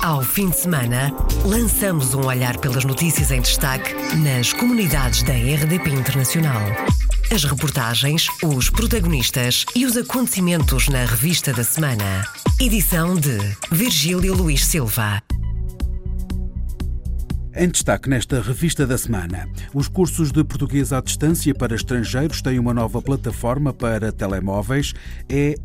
Ao 0.00 0.22
fim 0.22 0.48
de 0.48 0.56
semana, 0.56 1.12
lançamos 1.44 2.14
um 2.14 2.24
olhar 2.24 2.56
pelas 2.58 2.84
notícias 2.84 3.32
em 3.32 3.40
destaque 3.40 3.94
nas 4.18 4.52
comunidades 4.52 5.24
da 5.24 5.32
RDP 5.32 5.90
Internacional. 5.90 6.62
As 7.32 7.42
reportagens, 7.42 8.28
os 8.44 8.70
protagonistas 8.70 9.66
e 9.74 9.84
os 9.84 9.96
acontecimentos 9.96 10.88
na 10.88 11.04
revista 11.04 11.52
da 11.52 11.64
semana. 11.64 12.24
Edição 12.60 13.16
de 13.16 13.38
Virgílio 13.72 14.34
Luís 14.34 14.64
Silva. 14.64 15.20
Em 17.56 17.68
destaque 17.68 18.08
nesta 18.08 18.40
revista 18.40 18.86
da 18.86 18.96
semana, 18.96 19.48
os 19.74 19.88
cursos 19.88 20.30
de 20.30 20.44
português 20.44 20.92
à 20.92 21.00
distância 21.00 21.52
para 21.52 21.74
estrangeiros 21.74 22.40
têm 22.40 22.60
uma 22.60 22.72
nova 22.72 23.02
plataforma 23.02 23.72
para 23.72 24.12
telemóveis, 24.12 24.94
é 25.28 25.56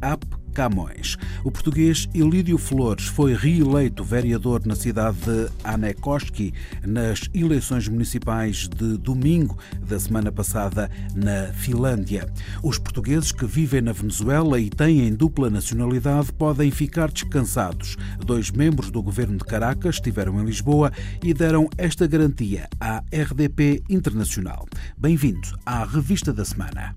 a 0.00 0.12
App 0.12 0.24
Camões. 0.52 1.16
O 1.44 1.50
português 1.50 2.08
Elídio 2.14 2.58
Flores 2.58 3.06
foi 3.06 3.34
reeleito 3.34 4.04
vereador 4.04 4.66
na 4.66 4.74
cidade 4.74 5.18
de 5.18 5.48
Anekoski 5.64 6.52
nas 6.86 7.28
eleições 7.34 7.88
municipais 7.88 8.68
de 8.68 8.96
domingo 8.98 9.58
da 9.80 9.98
semana 9.98 10.30
passada 10.32 10.90
na 11.14 11.52
Finlândia. 11.52 12.30
Os 12.62 12.78
portugueses 12.78 13.32
que 13.32 13.46
vivem 13.46 13.80
na 13.80 13.92
Venezuela 13.92 14.58
e 14.60 14.70
têm 14.70 15.12
dupla 15.14 15.50
nacionalidade 15.50 16.32
podem 16.32 16.70
ficar 16.70 17.10
descansados. 17.10 17.96
Dois 18.24 18.50
membros 18.50 18.90
do 18.90 19.02
governo 19.02 19.38
de 19.38 19.44
Caracas 19.44 19.96
estiveram 19.96 20.40
em 20.40 20.44
Lisboa 20.44 20.92
e 21.22 21.32
deram 21.34 21.68
esta 21.76 22.06
garantia 22.06 22.68
à 22.80 23.02
RDP 23.12 23.82
Internacional. 23.88 24.66
Bem-vindo 24.96 25.48
à 25.64 25.84
Revista 25.84 26.32
da 26.32 26.44
Semana. 26.44 26.94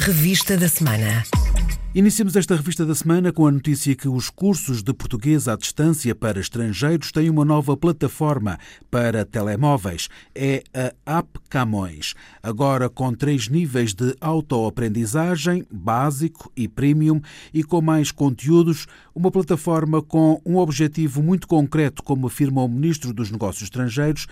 Revista 0.00 0.56
da 0.56 0.68
Semana. 0.68 1.24
Iniciamos 1.96 2.34
esta 2.34 2.56
revista 2.56 2.84
da 2.84 2.92
semana 2.92 3.32
com 3.32 3.46
a 3.46 3.52
notícia 3.52 3.94
que 3.94 4.08
os 4.08 4.28
cursos 4.28 4.82
de 4.82 4.92
português 4.92 5.46
à 5.46 5.54
distância 5.54 6.12
para 6.12 6.40
estrangeiros 6.40 7.12
têm 7.12 7.30
uma 7.30 7.44
nova 7.44 7.76
plataforma 7.76 8.58
para 8.90 9.24
telemóveis. 9.24 10.08
É 10.34 10.64
a 11.06 11.18
App 11.18 11.38
Camões. 11.48 12.14
Agora 12.42 12.88
com 12.88 13.14
três 13.14 13.48
níveis 13.48 13.94
de 13.94 14.12
autoaprendizagem, 14.20 15.64
básico 15.70 16.50
e 16.56 16.66
premium, 16.66 17.20
e 17.52 17.62
com 17.62 17.80
mais 17.80 18.10
conteúdos, 18.10 18.88
uma 19.14 19.30
plataforma 19.30 20.02
com 20.02 20.42
um 20.44 20.56
objetivo 20.56 21.22
muito 21.22 21.46
concreto, 21.46 22.02
como 22.02 22.26
afirma 22.26 22.64
o 22.64 22.68
Ministro 22.68 23.14
dos 23.14 23.30
Negócios 23.30 23.62
Estrangeiros, 23.62 24.26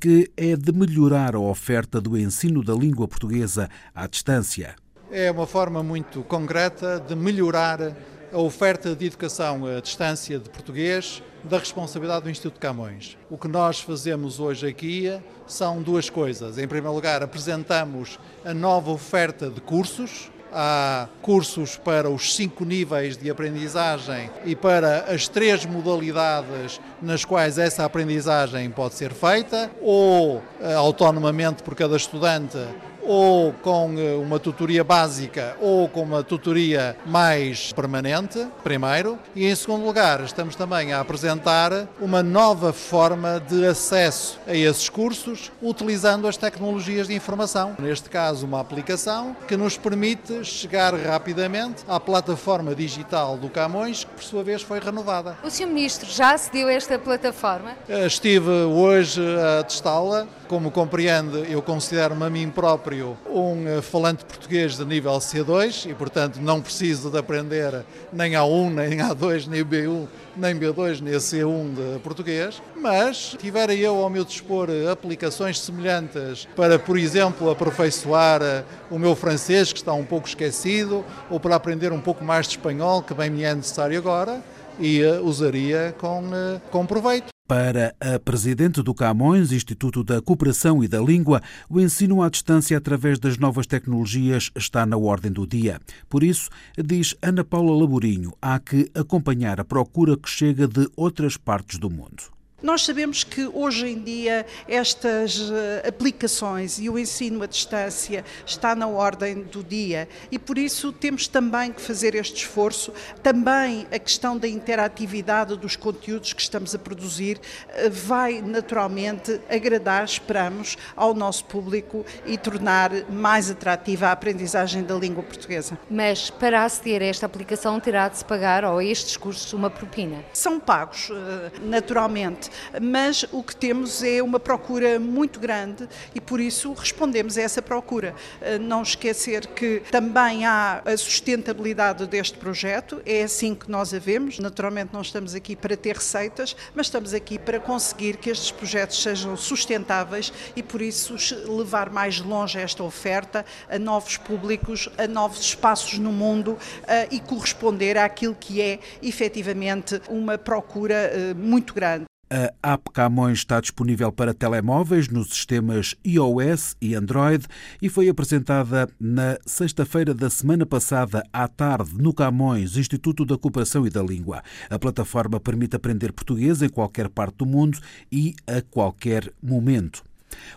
que 0.00 0.30
é 0.34 0.56
de 0.56 0.72
melhorar 0.72 1.34
a 1.34 1.40
oferta 1.40 2.00
do 2.00 2.16
ensino 2.16 2.64
da 2.64 2.72
língua 2.72 3.06
portuguesa 3.06 3.68
à 3.94 4.06
distância 4.06 4.74
é 5.12 5.30
uma 5.30 5.46
forma 5.46 5.82
muito 5.82 6.22
concreta 6.22 6.98
de 6.98 7.14
melhorar 7.14 7.92
a 8.32 8.38
oferta 8.38 8.96
de 8.96 9.04
educação 9.04 9.66
à 9.66 9.78
distância 9.78 10.38
de 10.38 10.48
português 10.48 11.22
da 11.44 11.58
responsabilidade 11.58 12.24
do 12.24 12.30
Instituto 12.30 12.58
Camões. 12.58 13.18
O 13.28 13.36
que 13.36 13.46
nós 13.46 13.78
fazemos 13.78 14.40
hoje 14.40 14.66
aqui 14.66 15.12
são 15.46 15.82
duas 15.82 16.08
coisas. 16.08 16.56
Em 16.56 16.66
primeiro 16.66 16.94
lugar, 16.94 17.22
apresentamos 17.22 18.18
a 18.42 18.54
nova 18.54 18.90
oferta 18.90 19.50
de 19.50 19.60
cursos. 19.60 20.30
Há 20.50 21.08
cursos 21.20 21.76
para 21.76 22.08
os 22.08 22.34
cinco 22.34 22.64
níveis 22.64 23.16
de 23.16 23.30
aprendizagem 23.30 24.30
e 24.44 24.54
para 24.54 25.04
as 25.12 25.26
três 25.26 25.64
modalidades 25.66 26.80
nas 27.00 27.24
quais 27.24 27.58
essa 27.58 27.84
aprendizagem 27.84 28.70
pode 28.70 28.94
ser 28.94 29.12
feita, 29.12 29.70
ou 29.80 30.42
eh, 30.60 30.74
autonomamente 30.74 31.62
por 31.62 31.74
cada 31.74 31.96
estudante, 31.96 32.58
ou 33.04 33.52
com 33.52 33.94
eh, 33.98 34.14
uma 34.14 34.38
tutoria 34.38 34.84
básica 34.84 35.56
ou 35.60 35.88
com 35.88 36.02
uma 36.02 36.22
tutoria 36.22 36.96
mais 37.06 37.72
permanente, 37.72 38.46
primeiro, 38.62 39.18
e 39.34 39.46
em 39.46 39.54
segundo 39.54 39.84
lugar, 39.84 40.20
estamos 40.20 40.54
também 40.54 40.92
a 40.92 41.00
apresentar 41.00 41.88
uma 42.00 42.22
nova 42.22 42.72
forma 42.72 43.40
de 43.40 43.66
acesso 43.66 44.38
a 44.46 44.54
esses 44.54 44.88
cursos 44.88 45.50
utilizando 45.60 46.26
as 46.26 46.36
tecnologias 46.36 47.08
de 47.08 47.14
informação, 47.14 47.76
neste 47.78 48.08
caso 48.08 48.46
uma 48.46 48.60
aplicação 48.60 49.36
que 49.46 49.56
nos 49.56 49.76
permite 49.76 50.44
chegar 50.44 50.94
rapidamente 50.94 51.84
à 51.88 51.98
plataforma 51.98 52.74
digital 52.74 53.36
do 53.36 53.48
Camões, 53.48 54.04
que 54.04 54.10
por 54.10 54.22
sua 54.22 54.44
vez 54.44 54.62
foi 54.62 54.80
renovada. 54.80 55.36
O 55.42 55.50
Sr. 55.50 55.66
Ministro 55.66 56.10
já 56.10 56.34
acedeu 56.34 56.68
a 56.68 56.72
esta 56.72 56.98
plataforma? 56.98 57.72
Eh, 57.88 58.06
estive 58.06 58.50
hoje 58.50 59.20
a 59.36 59.62
testá-la 59.62 60.26
como 60.48 60.70
compreende, 60.70 61.50
eu 61.50 61.62
considero-me 61.62 62.24
a 62.24 62.30
mim 62.30 62.50
próprio 62.50 62.91
um 62.92 63.66
eh, 63.66 63.80
falante 63.80 64.24
português 64.24 64.76
de 64.76 64.84
nível 64.84 65.12
C2 65.12 65.90
e, 65.90 65.94
portanto, 65.94 66.40
não 66.40 66.60
preciso 66.60 67.10
de 67.10 67.18
aprender 67.18 67.84
nem 68.12 68.32
A1, 68.32 68.70
nem 68.70 68.98
A2, 68.98 69.46
nem 69.46 69.64
B1, 69.64 70.06
nem 70.36 70.54
B2, 70.54 71.00
nem 71.00 71.14
C1 71.14 71.74
de 71.74 71.98
português, 72.00 72.62
mas 72.76 73.36
tivera 73.38 73.74
eu 73.74 73.96
ao 73.96 74.10
meu 74.10 74.24
dispor 74.24 74.68
aplicações 74.90 75.60
semelhantes 75.60 76.46
para, 76.54 76.78
por 76.78 76.98
exemplo, 76.98 77.50
aperfeiçoar 77.50 78.42
eh, 78.42 78.64
o 78.90 78.98
meu 78.98 79.16
francês, 79.16 79.72
que 79.72 79.78
está 79.78 79.92
um 79.92 80.04
pouco 80.04 80.28
esquecido, 80.28 81.04
ou 81.30 81.40
para 81.40 81.56
aprender 81.56 81.92
um 81.92 82.00
pouco 82.00 82.24
mais 82.24 82.46
de 82.46 82.56
espanhol, 82.56 83.02
que 83.02 83.14
bem 83.14 83.30
me 83.30 83.44
é 83.44 83.54
necessário 83.54 83.96
agora, 83.98 84.42
e 84.78 85.00
eh, 85.00 85.20
usaria 85.20 85.94
com, 85.98 86.22
com 86.70 86.84
proveito. 86.84 87.31
Para 87.52 87.94
a 88.00 88.18
presidente 88.18 88.82
do 88.82 88.94
Camões, 88.94 89.52
Instituto 89.52 90.02
da 90.02 90.22
Cooperação 90.22 90.82
e 90.82 90.88
da 90.88 90.98
Língua, 90.98 91.42
o 91.68 91.78
ensino 91.78 92.22
à 92.22 92.30
distância 92.30 92.78
através 92.78 93.18
das 93.18 93.36
novas 93.36 93.66
tecnologias 93.66 94.50
está 94.56 94.86
na 94.86 94.96
ordem 94.96 95.30
do 95.30 95.46
dia. 95.46 95.78
Por 96.08 96.22
isso, 96.22 96.48
diz 96.82 97.14
Ana 97.20 97.44
Paula 97.44 97.78
Laborinho, 97.78 98.32
há 98.40 98.58
que 98.58 98.90
acompanhar 98.94 99.60
a 99.60 99.66
procura 99.66 100.16
que 100.16 100.30
chega 100.30 100.66
de 100.66 100.88
outras 100.96 101.36
partes 101.36 101.78
do 101.78 101.90
mundo. 101.90 102.22
Nós 102.62 102.84
sabemos 102.84 103.24
que 103.24 103.44
hoje 103.52 103.88
em 103.88 103.98
dia 103.98 104.46
estas 104.68 105.50
eh, 105.50 105.88
aplicações 105.88 106.78
e 106.78 106.88
o 106.88 106.96
ensino 106.96 107.42
à 107.42 107.46
distância 107.46 108.24
está 108.46 108.76
na 108.76 108.86
ordem 108.86 109.42
do 109.42 109.64
dia 109.64 110.08
e 110.30 110.38
por 110.38 110.56
isso 110.56 110.92
temos 110.92 111.26
também 111.26 111.72
que 111.72 111.80
fazer 111.80 112.14
este 112.14 112.36
esforço. 112.36 112.92
Também 113.20 113.88
a 113.90 113.98
questão 113.98 114.38
da 114.38 114.46
interatividade 114.46 115.56
dos 115.56 115.74
conteúdos 115.74 116.32
que 116.32 116.40
estamos 116.40 116.72
a 116.72 116.78
produzir 116.78 117.40
eh, 117.70 117.88
vai 117.88 118.40
naturalmente 118.40 119.40
agradar, 119.50 120.04
esperamos, 120.04 120.78
ao 120.94 121.14
nosso 121.14 121.44
público 121.46 122.06
e 122.24 122.38
tornar 122.38 122.92
mais 123.10 123.50
atrativa 123.50 124.06
a 124.06 124.12
aprendizagem 124.12 124.84
da 124.84 124.94
língua 124.94 125.24
portuguesa. 125.24 125.76
Mas 125.90 126.30
para 126.30 126.64
aceder 126.64 127.02
a 127.02 127.06
esta 127.06 127.26
aplicação 127.26 127.80
terá 127.80 128.08
de 128.08 128.18
se 128.18 128.24
pagar 128.24 128.64
ou 128.64 128.78
a 128.78 128.84
estes 128.84 129.16
cursos 129.16 129.52
uma 129.52 129.68
propina? 129.68 130.24
São 130.32 130.60
pagos, 130.60 131.10
eh, 131.10 131.50
naturalmente 131.64 132.51
mas 132.80 133.24
o 133.32 133.42
que 133.42 133.54
temos 133.54 134.02
é 134.02 134.22
uma 134.22 134.40
procura 134.40 134.98
muito 134.98 135.38
grande 135.38 135.88
e 136.14 136.20
por 136.20 136.40
isso 136.40 136.72
respondemos 136.72 137.36
a 137.36 137.42
essa 137.42 137.62
procura. 137.62 138.14
Eh, 138.40 138.58
não 138.58 138.82
esquecer 138.82 139.46
que 139.48 139.82
também 139.90 140.44
há 140.44 140.82
a 140.84 140.96
sustentabilidade 140.96 142.06
deste 142.06 142.38
projeto, 142.38 143.00
é 143.04 143.22
assim 143.22 143.54
que 143.54 143.70
nós 143.70 143.92
a 143.94 143.98
vemos. 143.98 144.38
Naturalmente, 144.38 144.92
não 144.92 145.02
estamos 145.02 145.34
aqui 145.34 145.54
para 145.56 145.76
ter 145.76 145.96
receitas, 145.96 146.56
mas 146.74 146.86
estamos 146.86 147.14
aqui 147.14 147.38
para 147.38 147.60
conseguir 147.60 148.16
que 148.16 148.30
estes 148.30 148.50
projetos 148.50 149.02
sejam 149.02 149.36
sustentáveis 149.36 150.32
e 150.54 150.62
por 150.62 150.82
isso 150.82 151.16
levar 151.48 151.90
mais 151.90 152.20
longe 152.20 152.58
esta 152.58 152.82
oferta 152.82 153.44
a 153.68 153.78
novos 153.78 154.16
públicos, 154.16 154.88
a 154.98 155.06
novos 155.06 155.40
espaços 155.40 155.98
no 155.98 156.12
mundo 156.12 156.58
eh, 156.86 157.08
e 157.10 157.20
corresponder 157.20 157.98
àquilo 157.98 158.34
que 158.34 158.60
é 158.60 158.78
efetivamente 159.02 160.00
uma 160.08 160.38
procura 160.38 160.94
eh, 160.94 161.34
muito 161.34 161.74
grande. 161.74 162.11
A 162.34 162.72
app 162.72 162.90
Camões 162.94 163.40
está 163.40 163.60
disponível 163.60 164.10
para 164.10 164.32
telemóveis 164.32 165.06
nos 165.06 165.28
sistemas 165.28 165.94
iOS 166.02 166.74
e 166.80 166.94
Android 166.94 167.44
e 167.82 167.90
foi 167.90 168.08
apresentada 168.08 168.88
na 168.98 169.36
sexta-feira 169.44 170.14
da 170.14 170.30
semana 170.30 170.64
passada 170.64 171.22
à 171.30 171.46
tarde 171.46 171.92
no 171.98 172.14
Camões, 172.14 172.78
Instituto 172.78 173.26
da 173.26 173.36
Cooperação 173.36 173.86
e 173.86 173.90
da 173.90 174.02
Língua. 174.02 174.42
A 174.70 174.78
plataforma 174.78 175.38
permite 175.38 175.76
aprender 175.76 176.10
português 176.14 176.62
em 176.62 176.70
qualquer 176.70 177.10
parte 177.10 177.36
do 177.36 177.44
mundo 177.44 177.78
e 178.10 178.34
a 178.46 178.62
qualquer 178.62 179.30
momento. 179.42 180.02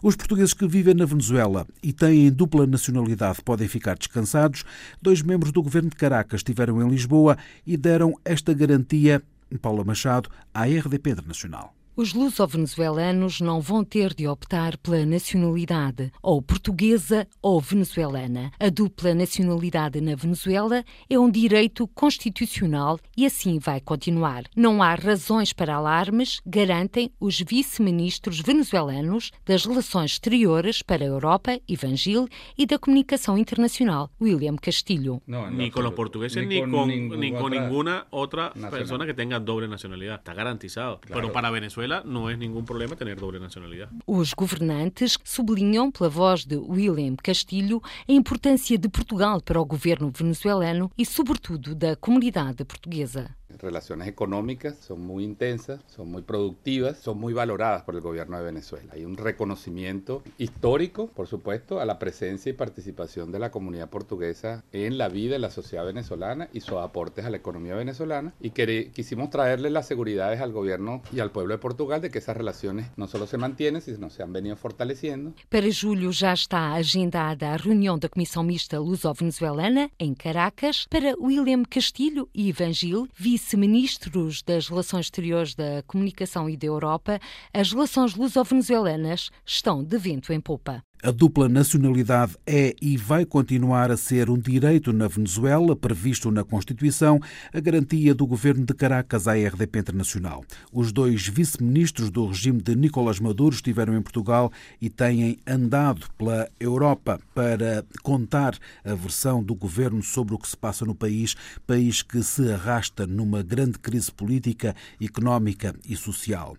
Os 0.02 0.16
portugueses 0.16 0.54
que 0.54 0.66
vivem 0.66 0.94
na 0.94 1.04
Venezuela 1.04 1.68
e 1.84 1.92
têm 1.92 2.32
dupla 2.32 2.66
nacionalidade 2.66 3.42
podem 3.44 3.68
ficar 3.68 3.98
descansados. 3.98 4.64
Dois 5.02 5.22
membros 5.22 5.52
do 5.52 5.62
governo 5.62 5.90
de 5.90 5.98
Caracas 5.98 6.40
estiveram 6.40 6.82
em 6.82 6.90
Lisboa 6.90 7.38
e 7.68 7.76
deram 7.76 8.14
esta 8.24 8.54
garantia 8.54 9.22
Paula 9.62 9.84
Machado, 9.84 10.30
à 10.54 10.64
RDP 10.64 11.12
Internacional. 11.12 11.72
Os 11.98 12.14
luso-venezuelanos 12.14 13.40
não 13.40 13.62
vão 13.62 13.82
ter 13.82 14.14
de 14.14 14.28
optar 14.28 14.76
pela 14.80 15.06
nacionalidade, 15.06 16.12
ou 16.22 16.42
portuguesa 16.42 17.26
ou 17.42 17.62
venezuelana. 17.62 18.52
A 18.60 18.68
dupla 18.68 19.14
nacionalidade 19.14 20.02
na 20.02 20.14
Venezuela 20.14 20.84
é 21.10 21.18
um 21.18 21.32
direito 21.32 21.88
constitucional 21.88 23.00
e 23.16 23.26
assim 23.26 23.60
vai 23.60 23.80
continuar. 23.80 24.44
Não 24.58 24.84
há 24.84 24.94
razões 24.94 25.54
para 25.54 25.76
alarmes, 25.76 26.42
garantem 26.46 27.10
os 27.18 27.40
vice-ministros 27.40 28.42
venezuelanos 28.42 29.32
das 29.46 29.64
Relações 29.66 30.12
Exteriores 30.12 30.82
para 30.82 31.02
a 31.02 31.08
Europa, 31.08 31.62
Evangil, 31.66 32.28
e 32.58 32.66
da 32.66 32.78
Comunicação 32.78 33.38
Internacional, 33.38 34.12
William 34.22 34.58
Castilho. 34.58 35.22
Não, 35.26 35.50
nem 35.50 35.72
com 35.72 35.80
os 35.80 35.94
portugueses, 35.94 36.46
nem 36.46 36.70
com, 36.70 36.86
nem 36.86 37.34
com 37.34 37.48
nenhuma 37.48 38.06
outra 38.12 38.52
pessoa 38.70 39.06
que 39.06 39.14
tenha 39.14 39.40
doble 39.40 39.70
nacionalidade. 39.70 40.20
Está 40.20 40.34
garantizado. 40.34 41.00
Claro. 41.08 41.30
para 41.30 41.50
Venezuela 41.50 41.85
Venezuela 41.86 42.04
não 42.04 42.30
é 42.30 42.36
nenhum 42.36 42.64
problema 42.64 42.96
ter 42.96 43.16
doble 43.16 43.40
nacionalidade. 43.40 43.92
Os 44.08 44.34
governantes 44.34 45.18
sublinham, 45.24 45.92
pela 45.92 46.10
voz 46.10 46.44
de 46.44 46.58
William 46.58 47.16
Castilho, 47.16 47.82
a 48.08 48.12
importância 48.12 48.78
de 48.78 48.90
Portugal 48.90 49.40
para 49.42 49.62
o 49.62 49.66
governo 49.66 50.12
venezuelano 50.14 50.92
e, 50.98 51.06
sobretudo, 51.06 51.76
da 51.76 51.96
comunidade 51.96 52.66
portuguesa. 52.66 53.30
Relaciones 53.58 54.08
económicas 54.08 54.78
son 54.78 55.02
muy 55.02 55.24
intensas, 55.24 55.82
son 55.88 56.10
muy 56.10 56.22
productivas, 56.22 56.98
son 56.98 57.20
muy 57.20 57.34
valoradas 57.34 57.84
por 57.84 57.96
el 57.96 58.02
gobierno 58.02 58.38
de 58.38 58.44
Venezuela. 58.44 58.92
Hay 58.94 59.06
un 59.06 59.18
reconocimiento 59.18 60.24
histórico, 60.38 61.08
por 61.08 61.28
supuesto, 61.28 61.80
a 61.80 61.86
la 61.86 62.00
presencia 62.00 62.50
y 62.50 62.54
participación 62.54 63.32
de 63.32 63.40
la 63.40 63.52
comunidad 63.52 63.90
portuguesa 63.90 64.64
en 64.72 64.98
la 64.98 65.10
vida 65.10 65.34
de 65.34 65.40
la 65.40 65.52
sociedad 65.52 65.86
venezolana 65.86 66.50
y 66.54 66.62
sus 66.62 66.78
aportes 66.78 67.26
a 67.26 67.30
la 67.30 67.38
economía 67.38 67.76
venezolana. 67.76 68.34
Y 68.42 68.52
quisimos 68.52 69.30
traerle 69.30 69.70
las 69.70 69.88
seguridades 69.88 70.42
al 70.42 70.52
gobierno 70.52 71.02
y 71.12 71.20
al 71.20 71.32
pueblo 71.32 71.54
de 71.54 71.60
Portugal 71.60 72.02
de 72.02 72.10
que 72.12 72.20
esas 72.20 72.38
relaciones 72.38 72.88
no 72.96 73.08
solo 73.08 73.28
se 73.28 73.38
mantienen, 73.38 73.82
sino 73.82 74.10
se 74.10 74.24
han 74.24 74.34
venido 74.34 74.56
fortaleciendo. 74.56 75.34
Para 75.50 75.68
julho 75.72 76.12
já 76.12 76.34
está 76.34 76.74
agendada 76.74 77.54
a 77.54 77.58
reunião 77.58 77.98
da 77.98 78.10
Comissão 78.10 78.44
Mista 78.44 78.80
Luso-Venezuelana 78.80 79.90
em 80.00 80.14
Caracas. 80.14 80.88
Para 80.90 81.16
William 81.20 81.64
Castilho 81.64 82.28
e 82.34 82.50
Ivan 82.50 82.74
Gil, 82.74 83.08
vice 83.16 83.45
vice-ministros 83.46 84.42
das 84.42 84.68
Relações 84.68 85.06
Exteriores 85.06 85.54
da 85.54 85.84
Comunicação 85.86 86.50
e 86.50 86.58
da 86.58 86.66
Europa, 86.66 87.20
as 87.54 87.72
relações 87.72 88.16
luso-venezuelanas 88.16 89.30
estão 89.46 89.84
de 89.84 89.98
vento 90.00 90.34
em 90.34 90.42
popa. 90.42 90.84
A 91.06 91.12
dupla 91.12 91.48
nacionalidade 91.48 92.36
é 92.48 92.76
e 92.82 92.98
vai 92.98 93.26
continuar 93.28 93.92
a 93.92 93.96
ser 93.96 94.28
um 94.28 94.40
direito 94.40 94.92
na 94.92 95.08
Venezuela, 95.08 95.76
previsto 95.76 96.32
na 96.32 96.44
Constituição, 96.44 97.20
a 97.54 97.60
garantia 97.60 98.16
do 98.16 98.26
governo 98.26 98.66
de 98.66 98.74
Caracas 98.74 99.28
à 99.28 99.34
RDP 99.36 99.78
Internacional. 99.78 100.44
Os 100.74 100.92
dois 100.92 101.28
vice-ministros 101.28 102.10
do 102.10 102.26
regime 102.26 102.60
de 102.60 102.76
Nicolás 102.76 103.20
Maduro 103.20 103.54
estiveram 103.54 103.96
em 103.96 104.02
Portugal 104.02 104.52
e 104.82 104.90
têm 104.90 105.38
andado 105.46 106.08
pela 106.18 106.50
Europa 106.60 107.20
para 107.36 107.86
contar 108.02 108.58
a 108.84 108.96
versão 108.96 109.44
do 109.44 109.54
governo 109.54 110.02
sobre 110.02 110.34
o 110.34 110.40
que 110.40 110.50
se 110.50 110.58
passa 110.58 110.86
no 110.86 110.96
país, 110.96 111.36
país 111.68 112.02
que 112.02 112.24
se 112.24 112.52
arrasta 112.52 113.06
numa 113.06 113.44
grande 113.44 113.78
crise 113.78 114.12
política, 114.12 114.76
económica 115.00 115.76
e 115.88 115.96
social. 115.96 116.58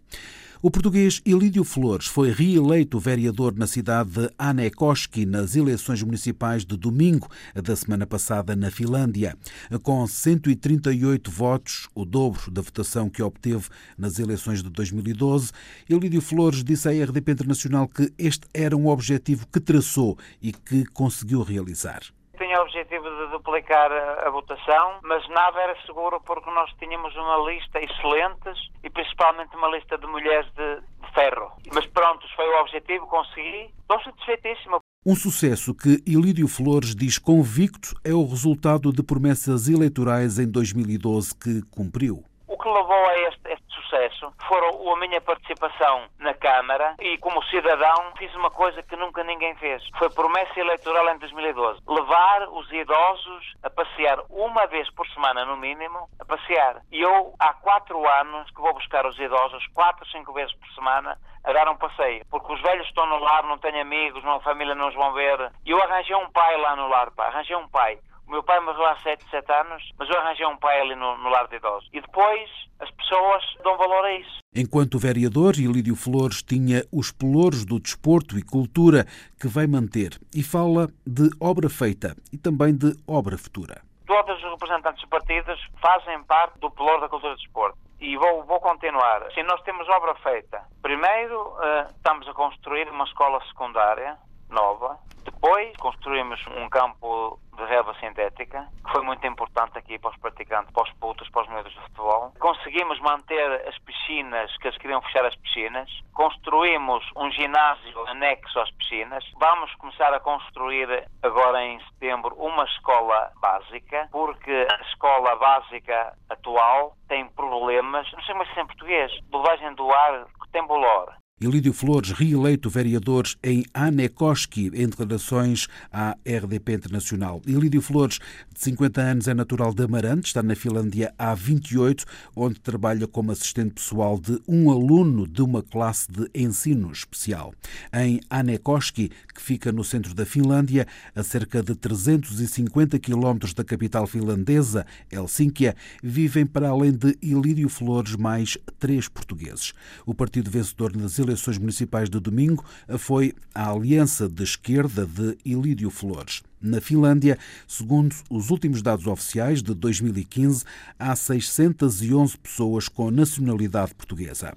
O 0.67 0.71
português 0.77 1.23
Ilídio 1.25 1.63
Flores 1.63 2.09
foi 2.09 2.33
reeleito 2.33 2.99
vereador 2.99 3.55
na 3.57 3.69
cidade 3.69 4.11
de 4.11 4.29
Anekoski 4.37 5.25
nas 5.25 5.55
eleições 5.55 6.03
municipais 6.03 6.65
de 6.65 6.77
domingo 6.77 7.29
da 7.55 7.77
semana 7.77 8.05
passada 8.05 8.57
na 8.57 8.69
Finlândia. 8.69 9.39
Com 9.85 10.05
138 10.05 11.31
votos, 11.31 11.87
o 11.95 12.05
dobro 12.05 12.51
da 12.51 12.63
votação 12.63 13.09
que 13.09 13.23
obteve 13.23 13.69
nas 13.97 14.19
eleições 14.19 14.61
de 14.61 14.69
2012, 14.69 15.53
Ilídio 15.89 16.21
Flores 16.21 16.65
disse 16.65 16.89
à 16.89 16.91
RDP 16.91 17.31
Internacional 17.31 17.87
que 17.87 18.13
este 18.19 18.49
era 18.53 18.77
um 18.77 18.89
objetivo 18.89 19.47
que 19.47 19.61
traçou 19.61 20.19
e 20.43 20.53
que 20.53 20.85
conseguiu 20.87 21.45
realizar 21.45 22.01
tinha 22.37 22.59
o 22.59 22.63
objetivo 22.63 23.05
de 23.05 23.31
duplicar 23.33 23.91
a, 23.93 24.31
votação, 24.31 24.99
mas 25.03 25.27
nada 25.29 25.61
era 25.61 25.77
seguro 25.87 26.21
porque 26.21 26.51
nós 26.51 26.71
tínhamos 26.79 27.15
uma 27.17 27.51
lista 27.51 27.81
excelente 27.81 28.51
e 28.83 28.91
principalmente 28.91 29.57
uma 29.57 29.69
lista 29.69 29.99
de 29.99 30.07
mulheres 30.07 30.47
de, 30.55 30.81
de 30.81 31.13
ferro. 31.13 31.53
Mas 31.73 31.87
pronto, 31.87 32.27
foi 32.35 32.47
o 32.47 32.61
objetivo, 32.61 33.07
consegui. 33.07 33.71
Estou 33.81 34.01
satisfeitíssimo. 34.03 34.81
Um 35.05 35.15
sucesso 35.15 35.75
que 35.75 36.03
Ilídio 36.07 36.49
Flores 36.49 36.95
diz 36.95 37.19
convicto 37.19 37.95
é 38.05 38.13
o 38.13 38.27
resultado 38.27 38.93
de 38.93 39.03
promessas 39.03 39.69
eleitorais 39.69 40.39
em 40.39 40.51
2012 40.51 41.35
que 41.39 41.63
cumpriu. 41.71 42.25
Que 42.67 42.73
levou 42.73 43.07
a 43.07 43.19
este, 43.29 43.53
este 43.53 43.75
sucesso 43.77 44.33
foram 44.49 44.93
a 44.93 44.97
minha 44.97 45.21
participação 45.21 46.07
na 46.19 46.35
Câmara 46.35 46.97
e, 46.99 47.17
como 47.19 47.41
cidadão, 47.45 48.11
fiz 48.19 48.35
uma 48.35 48.51
coisa 48.51 48.83
que 48.83 48.97
nunca 48.97 49.23
ninguém 49.23 49.55
fez. 49.55 49.81
Foi 49.97 50.11
promessa 50.11 50.59
eleitoral 50.59 51.09
em 51.15 51.19
2012. 51.19 51.81
Levar 51.87 52.49
os 52.49 52.69
idosos 52.73 53.55
a 53.63 53.71
passear 53.71 54.19
uma 54.29 54.67
vez 54.67 54.91
por 54.97 55.07
semana, 55.11 55.45
no 55.45 55.57
mínimo, 55.57 56.09
a 56.19 56.25
passear. 56.25 56.83
E 56.91 57.03
eu, 57.03 57.35
há 57.39 57.55
quatro 57.55 58.05
anos, 58.05 58.51
que 58.51 58.61
vou 58.61 58.75
buscar 58.75 59.07
os 59.07 59.17
idosos 59.17 59.65
quatro, 59.69 60.05
cinco 60.09 60.33
vezes 60.33 60.53
por 60.57 60.69
semana 60.71 61.17
a 61.45 61.53
dar 61.53 61.69
um 61.69 61.77
passeio. 61.77 62.27
Porque 62.29 62.53
os 62.53 62.61
velhos 62.63 62.89
estão 62.89 63.07
no 63.07 63.21
lar, 63.21 63.45
não 63.45 63.59
têm 63.59 63.81
amigos, 63.81 64.25
não, 64.25 64.39
a 64.39 64.41
família 64.41 64.75
não 64.75 64.89
os 64.89 64.95
vão 64.97 65.13
ver. 65.13 65.53
E 65.65 65.71
eu 65.71 65.81
arranjei 65.81 66.17
um 66.17 66.29
pai 66.33 66.57
lá 66.57 66.75
no 66.75 66.89
lar, 66.89 67.13
pá. 67.13 67.27
Arranjei 67.27 67.55
um 67.55 67.69
pai. 67.69 68.01
O 68.27 68.31
meu 68.33 68.43
pai 68.43 68.59
morreu 68.61 68.87
há 68.87 68.97
7, 68.97 69.25
7 69.31 69.53
anos, 69.53 69.83
mas 69.99 70.09
eu 70.09 70.19
arranjei 70.19 70.45
um 70.47 70.57
pai 70.57 70.81
ali 70.81 70.97
no, 70.97 71.17
no 71.19 71.29
lar 71.29 71.47
de 71.47 71.57
idosos. 71.57 71.89
E 71.93 72.01
depois 72.01 72.51
as 72.81 72.91
pessoas 72.91 73.43
dão 73.63 73.77
valor 73.77 74.05
a 74.05 74.15
isso. 74.15 74.41
Enquanto 74.55 74.99
vereador, 74.99 75.55
Ilídio 75.57 75.95
Flores 75.95 76.43
tinha 76.43 76.85
os 76.93 77.13
pelouros 77.13 77.65
do 77.65 77.79
desporto 77.79 78.37
e 78.37 78.43
cultura 78.43 79.07
que 79.41 79.47
vai 79.47 79.67
manter 79.67 80.19
e 80.35 80.43
fala 80.43 80.89
de 81.07 81.31
obra 81.41 81.71
feita 81.71 82.17
e 82.33 82.37
também 82.39 82.77
de 82.77 82.93
obra 83.07 83.39
futura. 83.39 83.81
Todos 84.07 84.43
os 84.43 84.51
representantes 84.51 85.01
dos 85.01 85.11
partidos 85.11 85.61
fazem 85.81 86.23
parte 86.25 86.59
do 86.59 86.71
pelouro 86.71 87.03
da 87.03 87.09
cultura 87.09 87.35
e 87.35 87.37
desporto 87.37 87.79
e 88.01 88.17
vou, 88.17 88.45
vou 88.45 88.61
continuar. 88.61 89.27
Sim, 89.33 89.43
nós 89.45 89.61
temos 89.63 89.89
obra 89.89 90.15
feita. 90.17 90.63
Primeiro, 90.83 91.41
uh, 91.41 91.91
estamos 91.97 92.29
a 92.29 92.35
construir 92.35 92.89
uma 92.91 93.05
escola 93.05 93.41
secundária 93.47 94.17
nova. 94.51 94.99
Depois, 95.37 95.77
construímos 95.77 96.41
um 96.49 96.69
campo 96.71 97.39
de 97.57 97.65
relva 97.67 97.95
sintética, 98.01 98.67
que 98.85 98.93
foi 98.93 99.03
muito 99.03 99.27
importante 99.27 99.79
aqui 99.79 99.99
para 99.99 100.11
os 100.11 100.17
praticantes, 100.17 100.73
para 100.73 100.83
os 100.83 100.93
putos, 100.95 101.29
para 101.29 101.43
os 101.43 101.49
miúdos 101.49 101.73
de 101.73 101.81
futebol. 101.81 102.33
Conseguimos 102.39 102.99
manter 103.01 103.69
as 103.69 103.79
piscinas, 103.81 104.55
que 104.59 104.69
eles 104.69 104.79
queriam 104.79 105.03
fechar 105.03 105.25
as 105.27 105.37
piscinas. 105.37 105.91
Construímos 106.15 107.05
um 107.17 107.31
ginásio 107.31 108.09
anexo 108.09 108.59
às 108.61 108.71
piscinas. 108.73 109.25
Vamos 109.39 109.75
começar 109.77 110.13
a 110.13 110.21
construir 110.21 111.07
agora 111.23 111.63
em 111.63 111.81
setembro 111.91 112.35
uma 112.37 112.65
escola 112.65 113.31
básica, 113.41 114.09
porque 114.11 114.67
a 114.71 114.83
escola 114.89 115.37
básica 115.37 116.17
atual 116.31 116.95
tem 117.09 117.29
problemas, 117.29 118.11
não 118.13 118.23
sei 118.23 118.35
mais 118.35 118.53
se 118.53 118.59
é 118.59 118.63
em 118.63 118.67
português, 118.67 119.21
bobagem 119.31 119.75
do 119.75 119.93
ar 119.93 120.27
tem 120.57 120.67
bolor. 120.67 121.15
Ilídio 121.39 121.75
Flores, 121.75 122.13
reeleito 122.13 122.71
vereador 122.71 123.27
em 123.45 123.63
Anekoski, 123.75 124.71
em 124.73 124.89
declarações 124.89 125.69
à 125.93 126.17
RDP 126.27 126.73
Internacional. 126.73 127.43
Ilídio 127.47 127.83
Flores, 127.83 128.19
de 128.55 128.65
50 128.65 129.03
anos, 129.03 129.29
é 129.29 129.35
natural 129.35 129.75
de 129.75 129.85
Amarante, 129.85 130.29
está 130.29 130.43
na 130.43 130.57
Finlândia 130.57 131.13
há 131.19 131.35
28, 131.35 132.07
onde 132.35 132.59
trabalha 132.59 133.07
como 133.07 133.33
assistente 133.33 133.75
pessoal 133.75 134.19
de 134.19 134.41
um 134.49 134.71
aluno 134.71 135.27
de 135.29 135.43
uma 135.43 135.63
classe 135.63 136.11
de 136.11 136.27
ensino 136.35 136.91
especial. 136.91 137.53
Em 137.93 138.19
Anekoski, 138.31 139.11
que 139.35 139.43
fica 139.43 139.71
no 139.71 139.85
centro 139.85 140.15
da 140.15 140.25
Finlândia, 140.25 140.87
a 141.15 141.23
cerca 141.23 141.63
de 141.63 141.75
350 141.75 142.99
quilómetros 142.99 143.53
da 143.53 143.63
capital 143.63 144.07
finlandesa, 144.07 144.87
Helsínquia, 145.13 145.77
vivem 146.03 146.47
para 146.47 146.71
além 146.71 146.93
de 146.93 147.15
Ilídio 147.21 147.69
Flores 147.69 148.17
mais 148.17 148.57
três 148.79 149.07
portugueses. 149.07 149.75
O 150.07 150.15
partido 150.15 150.51
vencedor 150.51 150.97
nas 150.97 151.19
eleições 151.27 151.59
municipais 151.59 152.09
de 152.09 152.19
domingo 152.19 152.65
foi 152.99 153.35
a 153.55 153.71
Aliança 153.71 154.29
de 154.29 154.43
Esquerda 154.43 155.05
de 155.07 155.37
Ilídio 155.45 155.91
Flores. 155.91 156.43
Na 156.61 156.81
Finlândia, 156.81 157.39
segundo 157.67 158.15
os 158.31 158.51
últimos 158.51 158.81
dados 158.83 159.07
oficiais 159.07 159.63
de 159.63 159.75
2015, 159.75 160.65
há 160.99 161.15
611 161.15 162.39
pessoas 162.39 162.89
com 162.89 163.11
nacionalidade 163.11 163.95
portuguesa. 163.95 164.55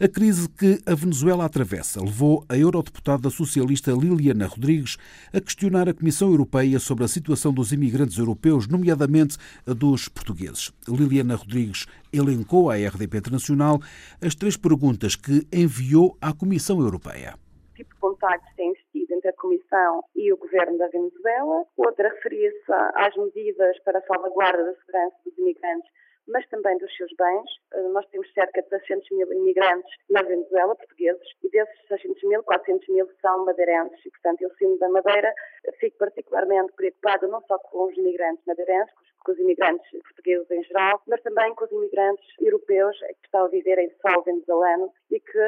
A 0.00 0.08
crise 0.08 0.48
que 0.48 0.80
a 0.86 0.94
Venezuela 0.94 1.44
atravessa 1.44 2.02
levou 2.02 2.44
a 2.48 2.56
eurodeputada 2.56 3.30
socialista 3.30 3.92
Liliana 3.92 4.46
Rodrigues 4.46 4.96
a 5.32 5.40
questionar 5.40 5.88
a 5.88 5.94
Comissão 5.94 6.30
Europeia 6.30 6.78
sobre 6.78 7.04
a 7.04 7.08
situação 7.08 7.52
dos 7.52 7.72
imigrantes 7.72 8.18
europeus, 8.18 8.66
nomeadamente 8.66 9.36
a 9.66 9.72
dos 9.72 10.08
portugueses. 10.08 10.72
Liliana 10.88 11.36
Rodrigues 11.36 11.86
elencou 12.12 12.70
à 12.70 12.74
RDP 12.76 13.18
Internacional 13.18 13.80
as 14.20 14.34
três 14.34 14.56
perguntas 14.56 15.16
que 15.16 15.46
enviou 15.52 16.16
à 16.20 16.32
Comissão 16.32 16.80
Europeia. 16.80 17.34
Que 17.74 17.82
tipo 17.82 17.94
de 17.94 18.00
contactos 18.00 18.54
tem 18.56 18.70
existido 18.70 19.14
entre 19.14 19.30
a 19.30 19.32
Comissão 19.32 20.04
e 20.14 20.32
o 20.32 20.36
Governo 20.36 20.78
da 20.78 20.88
Venezuela? 20.88 21.64
Outra 21.76 22.08
referia-se 22.08 22.72
às 22.94 23.16
medidas 23.16 23.78
para 23.84 23.98
a 23.98 24.02
salvaguarda 24.02 24.64
da 24.64 24.74
segurança 24.74 25.16
dos 25.24 25.38
imigrantes 25.38 25.90
mas 26.28 26.46
também 26.48 26.76
dos 26.78 26.94
seus 26.96 27.10
bens. 27.16 27.50
Eh, 27.72 27.88
nós 27.88 28.06
temos 28.06 28.30
cerca 28.32 28.62
de 28.62 28.68
600 28.68 29.10
mil 29.12 29.32
imigrantes 29.32 29.90
na 30.10 30.22
Venezuela, 30.22 30.76
portugueses, 30.76 31.26
e 31.42 31.50
desses 31.50 31.86
600 31.88 32.22
mil, 32.24 32.42
400 32.42 32.88
mil 32.88 33.08
são 33.20 33.44
madeirenses. 33.44 33.98
E, 34.04 34.10
portanto, 34.10 34.42
eu, 34.42 34.50
sendo 34.58 34.78
da 34.78 34.88
Madeira, 34.88 35.32
fico 35.78 35.98
particularmente 35.98 36.72
preocupada 36.72 37.26
não 37.28 37.40
só 37.42 37.58
com 37.58 37.84
os 37.84 37.96
imigrantes 37.96 38.44
madeirenses, 38.46 38.94
com 39.24 39.32
os 39.32 39.38
imigrantes 39.38 39.90
portugueses 40.02 40.50
em 40.50 40.62
geral, 40.64 41.00
mas 41.06 41.20
também 41.22 41.54
com 41.54 41.64
os 41.64 41.72
imigrantes 41.72 42.26
europeus 42.40 42.96
que 42.98 43.24
estão 43.24 43.46
a 43.46 43.48
viver 43.48 43.78
em 43.78 43.90
solo 44.00 44.22
venezuelano 44.22 44.92
e 45.10 45.18
que 45.18 45.38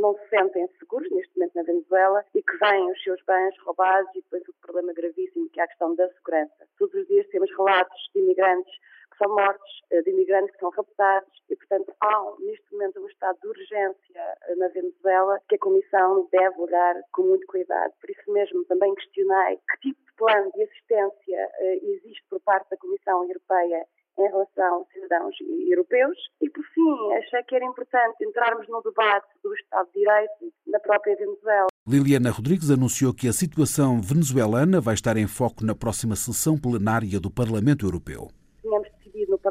não 0.00 0.14
se 0.14 0.28
sentem 0.28 0.68
seguros 0.78 1.08
neste 1.10 1.32
momento 1.36 1.54
na 1.54 1.62
Venezuela 1.62 2.24
e 2.34 2.42
que 2.42 2.56
vêm 2.58 2.90
os 2.90 3.02
seus 3.02 3.22
bens 3.24 3.54
roubados 3.60 4.10
e 4.14 4.22
depois 4.22 4.42
o 4.48 4.54
problema 4.60 4.92
gravíssimo 4.92 5.48
que 5.50 5.60
é 5.60 5.62
a 5.64 5.68
questão 5.68 5.94
da 5.94 6.08
segurança. 6.14 6.66
Todos 6.78 6.94
os 6.94 7.06
dias 7.06 7.26
temos 7.28 7.50
relatos 7.56 8.10
de 8.12 8.20
imigrantes 8.20 8.74
que 9.12 9.18
são 9.18 9.34
mortos, 9.34 9.82
eh, 9.90 10.02
de 10.02 10.10
imigrantes 10.10 10.50
que 10.52 10.60
são 10.60 10.70
raptados 10.70 11.30
e, 11.50 11.56
portanto, 11.56 11.94
há 12.00 12.32
neste 12.40 12.72
momento 12.72 13.00
um 13.00 13.06
estado 13.06 13.38
de 13.40 13.48
urgência 13.48 14.36
eh, 14.48 14.54
na 14.56 14.68
Venezuela 14.68 15.38
que 15.48 15.56
a 15.56 15.58
Comissão 15.58 16.28
deve 16.32 16.60
olhar 16.60 16.94
com 17.12 17.22
muito 17.22 17.46
cuidado. 17.46 17.92
Por 18.00 18.10
isso 18.10 18.32
mesmo 18.32 18.64
também 18.64 18.94
questionei 18.94 19.56
que 19.56 19.80
tipo 19.88 20.00
de 20.04 20.12
plano 20.16 20.50
de 20.54 20.62
assistência 20.62 21.50
eh, 21.60 21.78
existe 21.82 22.24
por 22.30 22.40
parte 22.40 22.70
da 22.70 22.76
Comissão 22.78 23.22
Europeia 23.24 23.86
em 24.18 24.28
relação 24.28 24.74
aos 24.74 24.88
cidadãos 24.92 25.34
europeus. 25.68 26.16
E, 26.40 26.50
por 26.50 26.64
fim, 26.64 27.12
achei 27.14 27.42
que 27.44 27.54
era 27.54 27.64
importante 27.64 28.24
entrarmos 28.24 28.68
no 28.68 28.82
debate 28.82 29.26
do 29.42 29.54
Estado 29.54 29.88
de 29.92 30.00
Direito 30.00 30.52
na 30.66 30.80
própria 30.80 31.16
Venezuela. 31.16 31.68
Liliana 31.86 32.30
Rodrigues 32.30 32.70
anunciou 32.70 33.14
que 33.14 33.28
a 33.28 33.32
situação 33.32 34.00
venezuelana 34.00 34.80
vai 34.80 34.94
estar 34.94 35.16
em 35.16 35.26
foco 35.26 35.64
na 35.64 35.74
próxima 35.74 36.14
sessão 36.14 36.56
plenária 36.58 37.18
do 37.18 37.30
Parlamento 37.30 37.86
Europeu. 37.86 38.28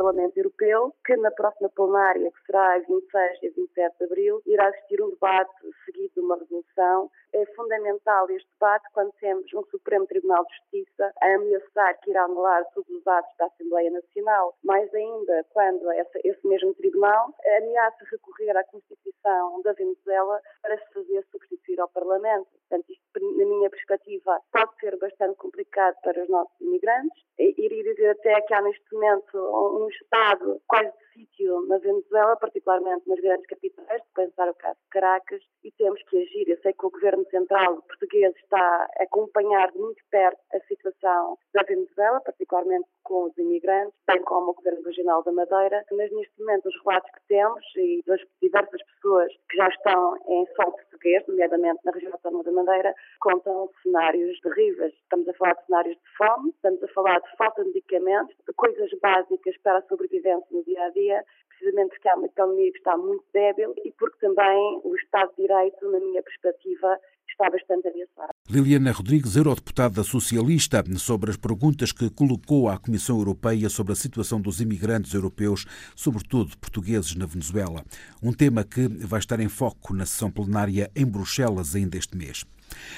Parlamento 0.01 0.35
Europeu 0.35 0.95
que 1.05 1.15
na 1.15 1.29
próxima 1.29 1.69
plenária, 1.69 2.31
que 2.31 2.45
será 2.47 2.73
a 2.73 2.79
26 2.79 3.43
e 3.43 3.49
27 3.49 3.97
de 3.99 4.03
abril, 4.05 4.41
irá 4.47 4.67
existir 4.69 4.99
um 4.99 5.11
debate 5.11 5.51
seguido 5.85 6.11
de 6.15 6.19
uma 6.21 6.37
resolução 6.37 7.11
é 7.33 7.45
fundamental 7.55 8.29
este 8.29 8.49
debate 8.53 8.85
quando 8.93 9.11
temos 9.19 9.51
um 9.53 9.63
Supremo 9.65 10.05
Tribunal 10.07 10.45
de 10.45 10.55
Justiça 10.57 11.13
a 11.21 11.35
ameaçar 11.35 11.99
que 12.01 12.11
irá 12.11 12.23
anular 12.23 12.63
todos 12.73 12.89
os 12.89 13.07
atos 13.07 13.35
da 13.37 13.45
Assembleia 13.45 13.91
Nacional, 13.91 14.55
mais 14.63 14.93
ainda 14.93 15.45
quando 15.51 15.91
essa, 15.91 16.19
esse 16.23 16.47
mesmo 16.47 16.73
Tribunal 16.75 17.33
ameaça 17.57 18.05
recorrer 18.11 18.55
à 18.57 18.63
Constituição 18.65 19.61
da 19.63 19.73
Venezuela 19.73 20.41
para 20.61 20.77
se 20.77 20.93
fazer 20.93 21.25
substituir 21.31 21.79
ao 21.79 21.89
Parlamento. 21.89 22.47
Portanto, 22.69 22.91
isto, 22.91 23.37
na 23.37 23.45
minha 23.45 23.69
perspectiva, 23.69 24.39
pode 24.51 24.75
ser 24.79 24.97
bastante 24.97 25.35
complicado 25.35 25.95
para 26.03 26.21
os 26.23 26.29
nossos 26.29 26.59
imigrantes. 26.61 27.23
Iria 27.37 27.83
dizer 27.83 28.09
até 28.11 28.41
que 28.41 28.53
há 28.53 28.61
neste 28.61 28.93
momento 28.93 29.37
um 29.37 29.87
Estado 29.89 30.61
quase 30.67 30.91
sítio 31.13 31.65
na 31.67 31.77
Venezuela, 31.77 32.35
particularmente 32.37 33.07
nas 33.07 33.19
grandes 33.19 33.45
capitais, 33.47 34.01
de 34.01 34.09
pensar 34.13 34.49
o 34.49 34.55
caso 34.55 34.77
de 34.81 34.89
Caracas, 34.89 35.41
e 35.63 35.71
temos 35.71 36.01
que 36.03 36.21
agir. 36.21 36.49
Eu 36.49 36.57
sei 36.61 36.73
que 36.73 36.85
o 36.85 36.89
Governo 36.89 37.25
Central 37.29 37.81
português 37.83 38.35
está 38.37 38.87
a 38.99 39.03
acompanhar 39.03 39.71
de 39.71 39.79
muito 39.79 40.01
perto 40.09 40.39
a 40.53 40.59
situação 40.61 41.37
da 41.53 41.63
Venezuela, 41.63 42.19
particularmente 42.21 42.87
com 43.03 43.25
os 43.25 43.37
imigrantes, 43.37 43.93
bem 44.07 44.21
como 44.23 44.51
o 44.51 44.53
Governo 44.53 44.83
Regional 44.83 45.23
da 45.23 45.31
Madeira, 45.31 45.83
mas 45.91 46.11
neste 46.11 46.39
momento 46.39 46.69
os 46.69 46.83
relatos 46.83 47.11
que 47.11 47.27
temos 47.27 47.65
e 47.75 48.01
das 48.05 48.21
diversas 48.41 48.81
pessoas 48.83 49.31
que 49.49 49.57
já 49.57 49.67
estão 49.67 50.15
em 50.27 50.45
solo 50.55 50.71
português, 50.71 51.23
nomeadamente 51.27 51.79
na 51.83 51.91
região 51.91 52.13
autónoma 52.13 52.43
da 52.43 52.51
Madeira, 52.51 52.95
contam 53.19 53.69
cenários 53.83 54.39
terríveis. 54.41 54.93
Estamos 54.93 55.27
a 55.27 55.33
falar 55.33 55.53
de 55.55 55.65
cenários 55.65 55.95
de 55.95 56.17
fome, 56.17 56.49
estamos 56.51 56.83
a 56.83 56.87
falar 56.89 57.19
de 57.19 57.35
falta 57.37 57.63
de 57.63 57.69
medicamentos, 57.69 58.35
de 58.47 58.53
coisas 58.53 58.89
básicas 59.01 59.57
para 59.63 59.79
a 59.79 59.87
sobrevivência 59.87 60.47
no 60.51 60.63
dia 60.63 60.83
a 60.83 60.89
dia, 60.89 61.00
precisamente 61.49 61.89
porque 61.89 62.09
há 62.09 62.15
uma 62.15 62.25
economia 62.25 62.69
está 62.69 62.97
muito 62.97 63.23
débil 63.33 63.73
e 63.85 63.91
porque 63.91 64.17
também 64.19 64.81
o 64.83 64.95
Estado 64.95 65.29
de 65.37 65.43
Direito, 65.43 65.91
na 65.91 65.99
minha 65.99 66.23
perspectiva, 66.23 66.97
está 67.29 67.49
bastante 67.49 67.87
ameaçado. 67.87 68.29
Liliana 68.49 68.91
Rodrigues, 68.91 69.35
eurodeputada 69.35 70.03
socialista, 70.03 70.83
sobre 70.97 71.31
as 71.31 71.37
perguntas 71.37 71.91
que 71.91 72.09
colocou 72.09 72.69
à 72.69 72.77
Comissão 72.77 73.17
Europeia 73.17 73.69
sobre 73.69 73.93
a 73.93 73.95
situação 73.95 74.41
dos 74.41 74.59
imigrantes 74.59 75.13
europeus, 75.13 75.65
sobretudo 75.95 76.57
portugueses 76.57 77.15
na 77.15 77.25
Venezuela. 77.25 77.83
Um 78.21 78.33
tema 78.33 78.63
que 78.63 78.87
vai 78.87 79.19
estar 79.19 79.39
em 79.39 79.49
foco 79.49 79.93
na 79.93 80.05
sessão 80.05 80.31
plenária 80.31 80.91
em 80.95 81.05
Bruxelas 81.05 81.75
ainda 81.75 81.97
este 81.97 82.17
mês. 82.17 82.43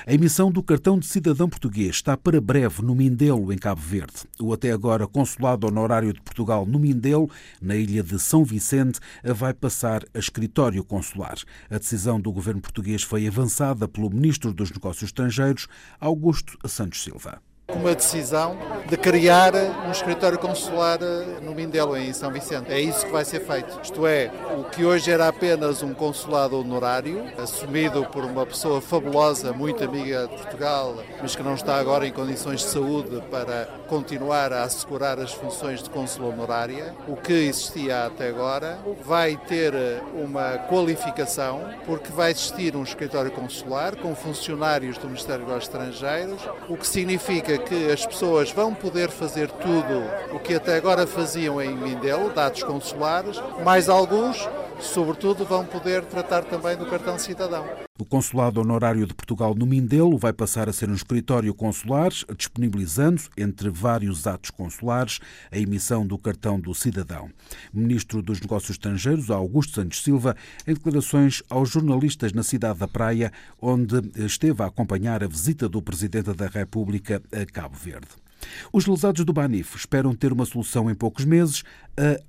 A 0.05 0.13
emissão 0.13 0.51
do 0.51 0.61
cartão 0.61 0.99
de 0.99 1.05
cidadão 1.05 1.47
português 1.49 1.95
está 1.95 2.17
para 2.17 2.41
breve 2.41 2.81
no 2.81 2.93
Mindelo, 2.93 3.53
em 3.53 3.57
Cabo 3.57 3.81
Verde. 3.81 4.13
O 4.39 4.53
até 4.53 4.71
agora 4.71 5.07
Consulado 5.07 5.67
Honorário 5.67 6.13
de 6.13 6.21
Portugal 6.21 6.65
no 6.65 6.79
Mindelo, 6.79 7.29
na 7.61 7.75
ilha 7.75 8.03
de 8.03 8.19
São 8.19 8.43
Vicente, 8.43 8.99
vai 9.23 9.53
passar 9.53 10.03
a 10.13 10.19
escritório 10.19 10.83
consular. 10.83 11.37
A 11.69 11.77
decisão 11.77 12.19
do 12.19 12.31
governo 12.31 12.61
português 12.61 13.03
foi 13.03 13.27
avançada 13.27 13.87
pelo 13.87 14.09
Ministro 14.09 14.53
dos 14.53 14.71
Negócios 14.71 15.09
Estrangeiros, 15.09 15.67
Augusto 15.99 16.57
Santos 16.67 17.03
Silva 17.03 17.41
uma 17.69 17.95
decisão 17.95 18.57
de 18.89 18.97
criar 18.97 19.53
um 19.87 19.91
escritório 19.91 20.37
consular 20.37 20.99
eh, 21.01 21.39
no 21.41 21.55
Mindelo, 21.55 21.95
em 21.95 22.11
São 22.11 22.29
Vicente. 22.29 22.71
É 22.71 22.79
isso 22.79 23.05
que 23.05 23.11
vai 23.11 23.23
ser 23.23 23.39
feito. 23.39 23.79
Isto 23.81 24.05
é, 24.05 24.29
o 24.57 24.65
que 24.65 24.83
hoje 24.83 25.09
era 25.09 25.29
apenas 25.29 25.81
um 25.81 25.93
consulado 25.93 26.59
honorário, 26.59 27.23
assumido 27.41 28.05
por 28.11 28.25
uma 28.25 28.45
pessoa 28.45 28.81
fabulosa, 28.81 29.53
muito 29.53 29.81
amiga 29.81 30.27
de 30.27 30.35
Portugal, 30.35 30.97
mas 31.21 31.35
que 31.35 31.41
não 31.41 31.55
está 31.55 31.77
agora 31.77 32.05
em 32.05 32.11
condições 32.11 32.59
de 32.59 32.67
saúde 32.67 33.23
para 33.31 33.69
continuar 33.87 34.51
a 34.51 34.63
assegurar 34.63 35.17
as 35.19 35.31
funções 35.31 35.81
de 35.81 35.89
consul 35.89 36.29
honorária, 36.29 36.93
o 37.07 37.15
que 37.15 37.31
existia 37.31 38.05
até 38.05 38.27
agora, 38.27 38.77
vai 39.05 39.37
ter 39.37 39.73
eh, 39.73 40.01
uma 40.13 40.57
qualificação, 40.67 41.61
porque 41.85 42.11
vai 42.11 42.31
existir 42.31 42.75
um 42.75 42.83
escritório 42.83 43.31
consular 43.31 43.95
com 43.95 44.13
funcionários 44.13 44.97
do 44.97 45.07
Ministério 45.07 45.45
dos 45.45 45.63
Estrangeiros, 45.63 46.41
o 46.67 46.75
que 46.75 46.87
significa 47.53 47.57
que 47.57 47.91
as 47.91 48.05
pessoas 48.05 48.51
vão 48.51 48.73
poder 48.73 49.09
fazer 49.09 49.49
tudo 49.49 50.35
o 50.35 50.39
que 50.39 50.55
até 50.55 50.75
agora 50.75 51.05
faziam 51.05 51.61
em 51.61 51.75
Mindelo, 51.75 52.31
dados 52.31 52.63
consulares, 52.63 53.41
mais 53.63 53.89
alguns, 53.89 54.47
sobretudo, 54.79 55.45
vão 55.45 55.65
poder 55.65 56.03
tratar 56.05 56.43
também 56.43 56.77
do 56.77 56.85
cartão 56.85 57.17
cidadão. 57.17 57.65
O 57.99 58.05
Consulado 58.05 58.59
Honorário 58.59 59.05
de 59.05 59.13
Portugal 59.13 59.53
no 59.53 59.65
Mindelo 59.65 60.17
vai 60.17 60.33
passar 60.33 60.67
a 60.67 60.73
ser 60.73 60.89
um 60.89 60.95
escritório 60.95 61.53
consular, 61.53 62.11
disponibilizando, 62.35 63.21
entre 63.37 63.69
vários 63.69 64.25
atos 64.25 64.49
consulares, 64.49 65.19
a 65.51 65.57
emissão 65.57 66.05
do 66.05 66.17
cartão 66.17 66.59
do 66.59 66.73
cidadão. 66.73 67.29
Ministro 67.71 68.21
dos 68.21 68.41
Negócios 68.41 68.71
Estrangeiros, 68.71 69.29
Augusto 69.29 69.75
Santos 69.75 70.03
Silva, 70.03 70.35
em 70.67 70.73
declarações 70.73 71.43
aos 71.49 71.69
jornalistas 71.69 72.33
na 72.33 72.41
cidade 72.41 72.79
da 72.79 72.87
Praia, 72.87 73.31
onde 73.61 73.95
esteve 74.15 74.63
a 74.63 74.67
acompanhar 74.67 75.23
a 75.23 75.27
visita 75.27 75.69
do 75.69 75.81
Presidente 75.81 76.33
da 76.33 76.47
República 76.47 77.21
a 77.31 77.45
Cabo 77.45 77.75
Verde. 77.75 78.22
Os 78.71 78.85
lesados 78.85 79.23
do 79.25 79.33
Banif 79.33 79.75
esperam 79.75 80.13
ter 80.13 80.33
uma 80.33 80.45
solução 80.45 80.89
em 80.89 80.95
poucos 80.95 81.25
meses. 81.25 81.63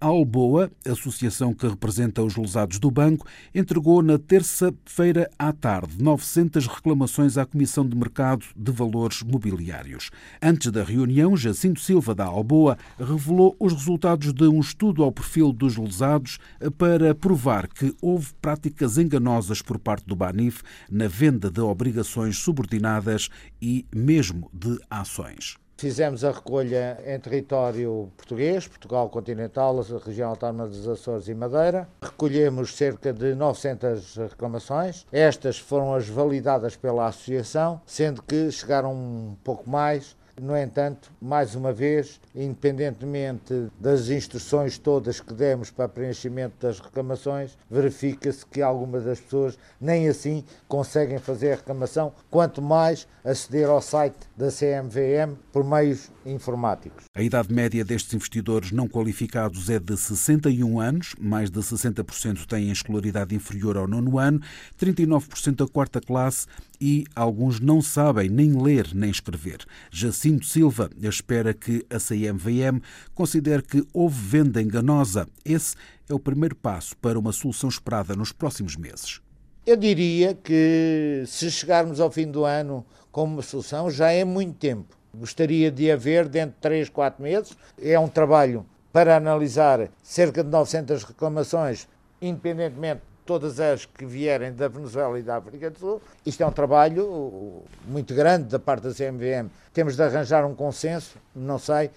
A 0.01 0.07
Alboa, 0.07 0.71
associação 0.87 1.55
que 1.55 1.67
representa 1.67 2.23
os 2.23 2.37
lesados 2.37 2.79
do 2.79 2.91
banco, 2.91 3.27
entregou 3.55 4.03
na 4.03 4.19
terça-feira 4.19 5.31
à 5.39 5.53
tarde 5.53 6.03
900 6.03 6.67
reclamações 6.67 7.39
à 7.39 7.47
Comissão 7.47 7.89
de 7.89 7.97
Mercado 7.97 8.45
de 8.55 8.71
Valores 8.71 9.23
Mobiliários. 9.23 10.11
Antes 10.43 10.71
da 10.71 10.85
reunião, 10.85 11.35
Jacinto 11.35 11.81
Silva 11.81 12.15
da 12.15 12.25
Alboa 12.25 12.77
revelou 12.99 13.57
os 13.59 13.73
resultados 13.73 14.33
de 14.33 14.47
um 14.47 14.61
estudo 14.61 15.03
ao 15.03 15.11
perfil 15.11 15.53
dos 15.53 15.77
lesados 15.77 16.39
para 16.77 17.15
provar 17.15 17.67
que 17.67 17.95
houve 18.03 18.35
práticas 18.43 18.99
enganosas 18.99 19.63
por 19.63 19.79
parte 19.79 20.07
do 20.07 20.15
Banif 20.15 20.63
na 20.91 21.09
venda 21.09 21.51
de 21.51 21.61
obrigações 21.61 22.37
subordinadas 22.39 23.31
e 23.61 23.87
mesmo 23.95 24.51
de 24.53 24.79
ações. 24.91 25.64
Fizemos 25.77 26.25
a 26.25 26.31
recolha 26.31 26.99
em 27.05 27.19
território 27.19 28.11
português, 28.17 28.67
Portugal 28.69 29.09
continental, 29.11 29.79
a 29.81 30.07
região 30.07 30.31
autónoma 30.31 30.69
dos 30.69 30.89
Açores 30.89 31.27
e 31.27 31.35
Madeira. 31.35 31.89
Recolhemos 32.01 32.77
cerca 32.77 33.13
de 33.13 33.35
900 33.35 34.17
reclamações. 34.17 35.05
Estas 35.11 35.59
foram 35.59 35.93
as 35.93 36.09
validadas 36.09 36.77
pela 36.77 37.07
associação, 37.07 37.81
sendo 37.85 38.23
que 38.23 38.51
chegaram 38.53 38.95
um 38.95 39.37
pouco 39.43 39.69
mais 39.69 40.17
no 40.41 40.57
entanto, 40.57 41.13
mais 41.21 41.55
uma 41.55 41.73
vez, 41.73 42.21
independentemente 42.35 43.69
das 43.79 44.09
instruções 44.09 44.79
todas 44.79 45.21
que 45.21 45.33
demos 45.33 45.71
para 45.71 45.89
preenchimento 45.89 46.55
das 46.61 46.81
reclamações, 46.81 47.57
verifica-se 47.71 48.45
que 48.45 48.61
algumas 48.61 49.05
das 49.05 49.21
pessoas 49.21 49.59
nem 49.81 50.09
assim 50.09 50.45
conseguem 50.67 51.19
fazer 51.19 51.53
a 51.53 51.57
reclamação, 51.57 52.13
quanto 52.31 52.61
mais 52.61 53.07
aceder 53.25 53.69
ao 53.69 53.81
site 53.81 54.17
da 54.37 54.49
CMVM 54.51 55.37
por 55.53 55.65
meios 55.65 56.11
informáticos. 56.27 57.05
A 57.15 57.23
idade 57.23 57.53
média 57.53 57.85
destes 57.85 58.15
investidores 58.15 58.73
não 58.73 58.89
qualificados 58.89 59.69
é 59.71 59.79
de 59.79 59.97
61 59.97 60.81
anos, 60.81 61.15
mais 61.19 61.51
de 61.51 61.61
60% 61.61 62.47
têm 62.47 62.71
escolaridade 62.71 63.35
inferior 63.35 63.77
ao 63.77 63.89
nono 63.89 64.19
ano, 64.19 64.41
39% 64.79 65.65
a 65.65 65.69
quarta 65.69 66.01
classe 66.01 66.47
e 66.81 67.05
alguns 67.15 67.61
não 67.61 67.81
sabem 67.81 68.29
nem 68.29 68.61
ler 68.61 68.95
nem 68.95 69.11
escrever. 69.11 69.65
Jacinto 69.91 70.47
Silva 70.47 70.91
espera 71.01 71.55
que 71.55 71.85
a 71.91 71.99
CMVM 71.99 72.81
considere 73.15 73.63
que 73.63 73.87
houve 73.93 74.19
venda 74.19 74.61
enganosa. 74.61 75.27
Esse 75.45 75.77
é 76.09 76.15
o 76.15 76.19
primeiro 76.19 76.57
passo 76.57 76.97
para 76.97 77.19
uma 77.19 77.33
solução 77.33 77.69
esperada 77.69 78.15
nos 78.15 78.33
próximos 78.33 78.77
meses. 78.77 79.21
Eu 79.67 79.77
diria 79.77 80.35
que 80.35 81.25
se 81.27 81.51
chegarmos 81.51 81.99
ao 81.99 82.11
fim 82.11 82.31
do 82.31 82.45
ano 82.45 82.85
com 83.11 83.25
uma 83.25 83.41
solução, 83.43 83.91
já 83.91 84.11
é 84.11 84.25
muito 84.25 84.59
tempo. 84.59 85.04
Gostaria 85.19 85.71
de 85.71 85.91
haver 85.91 86.29
dentro 86.29 86.55
de 86.57 86.61
3, 86.61 86.89
4 86.89 87.23
meses. 87.23 87.57
É 87.81 87.99
um 87.99 88.09
trabalho 88.09 88.67
para 88.93 89.17
analisar 89.17 89.89
cerca 90.03 90.43
de 90.43 90.51
900 90.51 91.05
reclamações, 91.05 91.89
independentemente 92.21 93.03
todas 93.27 93.59
as 93.59 93.87
que 93.87 94.05
vierem 94.05 94.53
da 94.53 94.69
Venezuela 94.69 95.19
e 95.19 95.23
da 95.23 95.37
África 95.37 95.71
do 95.71 95.79
Sul. 95.79 96.03
Isto 96.27 96.43
é 96.43 96.47
um 96.47 96.53
trabalho 96.53 97.63
muito 97.87 98.15
grande 98.15 98.49
da 98.49 98.59
parte 98.59 98.83
da 98.83 98.93
CMVM. 98.93 99.49
Temos 99.73 99.97
de 99.97 100.03
arranjar 100.03 100.45
um 100.45 100.55
consenso, 100.55 101.17
não 101.35 101.59
sei, 101.59 101.91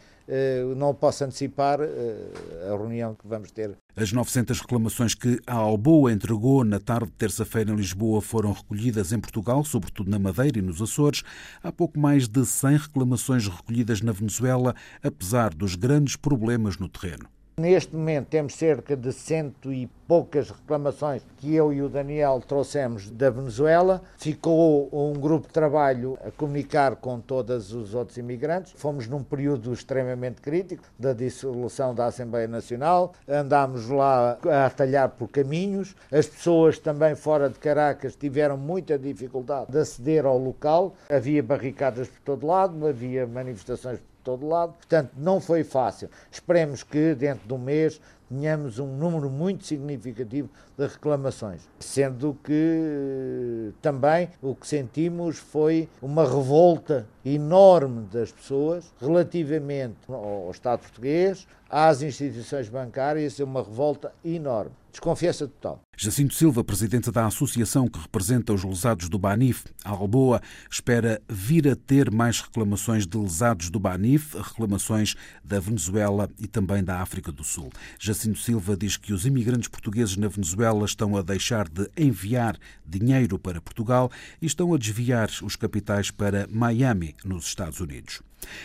não 0.76 0.94
posso 0.94 1.24
antecipar 1.24 1.80
eh, 1.82 2.70
a 2.72 2.78
reunião 2.78 3.16
que 3.16 3.28
vamos 3.28 3.52
ter. 3.52 3.78
As 3.96 4.12
900 4.12 4.60
reclamações 4.60 5.14
que 5.14 5.40
a 5.48 5.56
Alboa 5.56 6.12
entregou 6.12 6.64
na 6.64 6.80
tarde 6.80 7.08
de 7.08 7.14
terça-feira 7.14 7.72
em 7.72 7.76
Lisboa 7.76 8.22
foram 8.22 8.52
recolhidas 8.52 9.12
em 9.12 9.20
Portugal, 9.20 9.64
sobretudo 9.64 10.12
na 10.12 10.20
Madeira 10.20 10.60
e 10.60 10.62
nos 10.62 10.82
Açores. 10.82 11.24
Há 11.64 11.72
pouco 11.72 12.00
mais 12.00 12.28
de 12.28 12.46
100 12.46 12.78
reclamações 12.78 13.48
recolhidas 13.48 14.02
na 14.02 14.12
Venezuela, 14.12 14.76
apesar 15.02 15.54
dos 15.54 15.76
grandes 15.76 16.16
problemas 16.16 16.78
no 16.78 16.90
terreno. 16.90 17.28
Neste 17.60 17.96
momento 17.96 18.28
temos 18.28 18.54
cerca 18.54 18.96
de 18.96 19.12
cento 19.12 19.74
e 19.74 19.88
poucas 20.08 20.52
reclamações 20.52 21.24
que 21.38 21.56
eu 21.56 21.74
e 21.74 21.82
o 21.82 21.90
Daniel 21.90 22.40
trouxemos 22.48 23.10
da 23.10 23.32
Venezuela. 23.32 24.04
Ficou 24.20 24.88
um 24.94 25.14
grupo 25.14 25.48
de 25.48 25.54
trabalho 25.54 26.20
a 26.24 26.30
comunicar 26.30 26.96
com 26.98 27.20
todos 27.20 27.74
os 27.74 27.96
outros 27.96 28.16
imigrantes. 28.20 28.74
Fomos 28.76 29.08
num 29.08 29.24
período 29.24 29.74
extremamente 29.74 30.40
crítico 30.40 30.84
da 31.00 31.14
dissolução 31.14 31.96
da 31.96 32.06
Assembleia 32.06 32.48
Nacional. 32.48 33.14
Andámos 33.28 33.90
lá 33.90 34.38
a 34.48 34.68
atalhar 34.68 35.10
por 35.10 35.28
caminhos. 35.28 35.96
As 36.12 36.28
pessoas 36.28 36.78
também 36.78 37.16
fora 37.16 37.50
de 37.50 37.58
Caracas 37.58 38.16
tiveram 38.16 38.56
muita 38.56 39.00
dificuldade 39.00 39.72
de 39.72 39.80
aceder 39.80 40.28
ao 40.28 40.38
local. 40.38 40.94
Havia 41.10 41.42
barricadas 41.42 42.08
por 42.08 42.20
todo 42.20 42.46
lado, 42.46 42.86
havia 42.86 43.26
manifestações 43.26 43.98
por 43.98 44.17
todo 44.28 44.46
lado. 44.46 44.74
Portanto, 44.74 45.12
não 45.16 45.40
foi 45.40 45.64
fácil. 45.64 46.10
Esperemos 46.30 46.84
que 46.84 47.16
dentro 47.16 47.48
de 47.48 47.54
um 47.54 47.58
mês 47.58 48.02
tenhamos 48.28 48.78
um 48.78 48.88
número 48.88 49.30
muito 49.30 49.66
significativo 49.66 50.50
de 50.78 50.86
reclamações, 50.86 51.62
sendo 51.80 52.38
que 52.44 53.72
também 53.82 54.28
o 54.42 54.54
que 54.54 54.68
sentimos 54.68 55.38
foi 55.38 55.88
uma 56.02 56.26
revolta 56.26 57.08
enorme 57.24 58.06
das 58.12 58.30
pessoas 58.30 58.92
relativamente 59.00 59.96
ao 60.10 60.52
Estado 60.52 60.82
português, 60.82 61.48
às 61.70 62.02
instituições 62.02 62.68
bancárias, 62.68 63.40
é 63.40 63.46
uma 63.46 63.64
revolta 63.64 64.12
enorme. 64.26 64.72
Desconfiança 64.92 65.48
total. 65.48 65.87
Jacinto 66.00 66.36
Silva, 66.36 66.64
presidente 66.64 67.10
da 67.10 67.26
associação 67.26 67.88
que 67.88 67.98
representa 67.98 68.54
os 68.54 68.64
lesados 68.64 69.10
do 69.10 69.18
Banif, 69.18 69.66
Alboa, 69.84 70.40
espera 70.70 71.20
vir 71.28 71.68
a 71.68 71.76
ter 71.76 72.12
mais 72.12 72.40
reclamações 72.40 73.08
de 73.08 73.18
lesados 73.18 73.72
do 73.72 73.80
Banif, 73.80 74.38
reclamações 74.38 75.16
da 75.44 75.60
Venezuela 75.60 76.30
e 76.40 76.46
também 76.46 76.84
da 76.84 77.02
África 77.02 77.32
do 77.32 77.44
Sul. 77.44 77.72
Jacinto 78.00 78.38
Silva 78.38 78.78
diz 78.78 78.96
que 78.96 79.12
os 79.12 79.26
imigrantes 79.26 79.70
portugueses 79.70 80.16
na 80.18 80.28
Venezuela 80.28 80.86
estão 80.86 81.18
a 81.18 81.24
deixar 81.24 81.68
de 81.68 81.90
enviar 81.98 82.60
dinheiro 82.86 83.40
para 83.40 83.60
Portugal 83.60 84.12
e 84.40 84.46
estão 84.46 84.76
a 84.76 84.78
desviar 84.78 85.32
os 85.42 85.56
capitais 85.56 86.12
para 86.12 86.48
Miami, 86.52 87.16
nos 87.26 87.48
Estados 87.48 87.80
Unidos. 87.80 88.22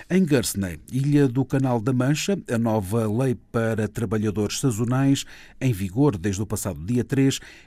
Em 0.08 0.24
Guernsey, 0.24 0.78
ilha 0.90 1.26
do 1.26 1.44
Canal 1.44 1.80
da 1.80 1.92
Mancha, 1.92 2.38
a 2.50 2.58
nova 2.58 3.10
lei 3.10 3.34
para 3.34 3.88
trabalhadores 3.88 4.60
sazonais, 4.60 5.24
em 5.60 5.72
vigor 5.72 6.18
desde 6.18 6.42
o 6.42 6.46
passado 6.46 6.84
dia 6.84 7.02
3, 7.02 7.21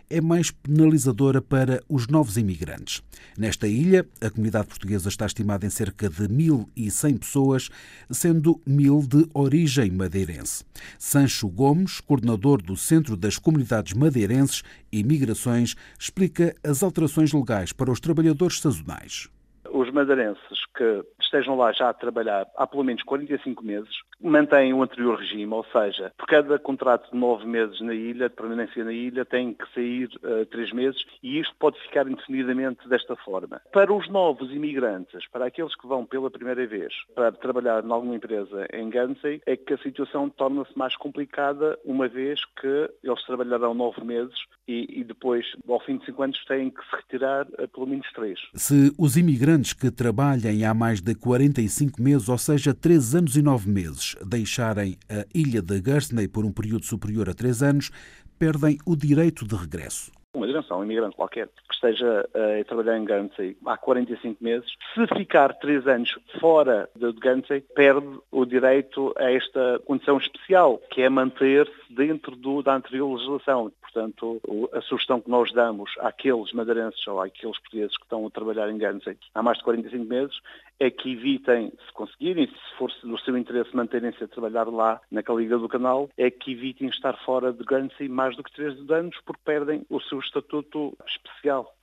é 0.10 0.22
mais 0.22 0.52
penalizadora 0.52 1.42
para 1.42 1.82
os 1.90 2.08
novos 2.08 2.38
imigrantes. 2.38 3.02
Nesta 3.38 3.68
ilha, 3.68 4.06
a 4.22 4.30
comunidade 4.30 4.68
portuguesa 4.68 5.10
está 5.10 5.26
estimada 5.26 5.66
em 5.66 5.70
cerca 5.70 6.10
de 6.10 6.28
1.100 6.28 7.20
pessoas, 7.20 7.70
sendo 8.10 8.60
1.000 8.68 9.08
de 9.08 9.30
origem 9.34 9.92
madeirense. 9.92 10.64
Sancho 10.98 11.48
Gomes, 11.50 12.00
coordenador 12.02 12.62
do 12.62 12.76
Centro 12.76 13.16
das 13.16 13.38
Comunidades 13.38 13.94
Madeirenses 13.94 14.64
e 14.92 15.04
Migrações, 15.04 15.76
explica 16.00 16.56
as 16.64 16.84
alterações 16.84 17.34
legais 17.34 17.72
para 17.72 17.92
os 17.92 18.00
trabalhadores 18.00 18.60
sazonais 18.60 19.30
os 19.76 19.92
madeirenses 19.92 20.66
que 20.78 21.04
estejam 21.36 21.58
lá 21.58 21.72
já 21.74 21.90
a 21.90 21.94
trabalhar 21.94 22.48
há 22.56 22.66
pelo 22.66 22.84
menos 22.84 23.04
45 23.04 23.64
meses 23.64 23.94
mantêm 24.22 24.74
o 24.74 24.82
anterior 24.82 25.20
regime, 25.20 25.54
ou 25.54 25.66
seja, 25.66 26.12
por 26.18 26.26
cada 26.28 26.58
contrato 26.58 27.12
de 27.12 27.18
nove 27.18 27.46
meses 27.46 27.80
na 27.82 27.94
ilha, 27.94 28.30
de 28.30 28.36
permanência 28.36 28.84
na 28.84 28.94
ilha, 28.94 29.26
tem 29.26 29.54
que 29.54 29.66
sair 29.74 30.10
uh, 30.24 30.46
três 30.48 30.72
meses 30.72 31.04
e 31.22 31.40
isto 31.40 31.54
pode 31.60 31.80
ficar 31.82 32.08
indefinidamente 32.08 32.88
desta 32.88 33.16
forma. 33.18 33.62
Para 33.72 33.94
os 33.94 34.10
novos 34.10 34.52
imigrantes, 34.52 35.28
para 35.32 35.46
aqueles 35.46 35.76
que 35.76 35.88
vão 35.88 36.06
pela 36.06 36.32
primeira 36.32 36.66
vez 36.66 36.94
para 37.14 37.32
trabalhar 37.32 37.84
em 37.84 37.92
alguma 37.92 38.16
empresa 38.16 38.68
em 38.74 38.90
Guernsey, 38.90 39.42
é 39.46 39.56
que 39.56 39.74
a 39.74 39.78
situação 39.78 40.30
torna-se 40.30 40.78
mais 40.78 40.96
complicada, 40.96 41.78
uma 41.84 42.08
vez 42.08 42.40
que 42.60 42.90
eles 43.04 43.26
trabalharão 43.26 43.74
nove 43.74 44.04
meses 44.04 44.36
e, 44.68 45.02
e 45.02 45.04
depois, 45.04 45.46
ao 45.68 45.80
fim 45.82 45.98
de 45.98 46.06
cinco 46.06 46.24
anos, 46.24 46.44
têm 46.46 46.70
que 46.70 46.82
se 46.90 46.96
retirar 46.96 47.46
uh, 47.48 47.68
pelo 47.68 47.88
menos 47.88 48.08
três. 48.14 48.40
Se 48.56 48.94
os 48.98 49.18
imigrantes 49.18 49.74
que 49.74 49.92
trabalhem 49.92 50.66
há 50.66 50.74
mais 50.74 51.02
de 51.02 51.14
45 51.26 52.00
meses, 52.00 52.30
ou 52.30 52.38
seja, 52.38 52.72
3 52.72 53.16
anos 53.16 53.36
e 53.36 53.42
9 53.42 53.68
meses, 53.68 54.16
deixarem 54.24 54.96
a 55.10 55.26
ilha 55.34 55.60
de 55.60 55.82
Guernsey 55.82 56.28
por 56.28 56.46
um 56.46 56.52
período 56.52 56.86
superior 56.86 57.28
a 57.28 57.34
3 57.34 57.64
anos, 57.64 57.90
perdem 58.38 58.78
o 58.86 58.96
direito 58.96 59.44
de 59.44 59.56
regresso. 59.56 60.12
Uma 60.36 60.46
direção, 60.46 60.82
um 60.82 60.84
imigrante 60.84 61.16
qualquer, 61.16 61.48
que 61.48 61.74
esteja 61.74 62.30
uh, 62.36 62.62
a 62.62 62.64
trabalhar 62.66 63.00
em 63.00 63.06
Guernsey 63.06 63.58
há 63.66 63.76
45 63.76 64.44
meses, 64.44 64.70
se 64.94 65.08
ficar 65.18 65.56
3 65.56 65.88
anos 65.88 66.16
fora 66.40 66.88
de 66.96 67.12
Guernsey, 67.14 67.62
perde 67.74 68.20
o 68.32 68.46
direito 68.46 69.12
a 69.18 69.32
esta 69.32 69.82
condição 69.88 70.18
especial, 70.18 70.80
que 70.92 71.02
é 71.02 71.10
manter-se 71.10 71.85
dentro 71.96 72.36
do, 72.36 72.62
da 72.62 72.76
anterior 72.76 73.14
legislação. 73.14 73.72
Portanto, 73.82 74.42
a 74.74 74.82
sugestão 74.82 75.22
que 75.22 75.30
nós 75.30 75.52
damos 75.54 75.92
àqueles 76.00 76.52
madeirenses 76.52 77.06
ou 77.08 77.22
àqueles 77.22 77.58
portugueses 77.60 77.98
que 77.98 78.04
estão 78.04 78.28
a 78.28 78.30
trabalhar 78.30 78.70
em 78.70 78.78
Guernsey 78.78 79.18
há 79.34 79.42
mais 79.42 79.58
de 79.58 79.64
45 79.64 80.06
meses 80.06 80.36
é 80.80 80.92
que 80.92 81.14
evitem, 81.14 81.72
se 81.86 81.94
conseguirem, 81.94 82.48
se 82.48 82.78
for 82.78 82.92
do 83.04 83.18
seu 83.20 83.38
interesse 83.38 83.76
manterem-se 83.76 84.24
a 84.24 84.28
trabalhar 84.28 84.68
lá 84.68 85.00
naquela 85.10 85.40
liga 85.40 85.58
do 85.58 85.70
canal, 85.70 86.10
é 86.18 86.30
que 86.30 86.52
evitem 86.52 86.90
estar 86.90 87.14
fora 87.24 87.54
de 87.54 87.64
Guernsey 87.64 88.10
mais 88.10 88.36
do 88.36 88.44
que 88.44 88.52
3 88.52 88.90
anos 88.90 89.16
porque 89.26 89.42
perdem 89.46 89.86
o 89.90 90.02
seu 90.02 90.20
estatuto 90.20 90.98
especial. 91.08 91.74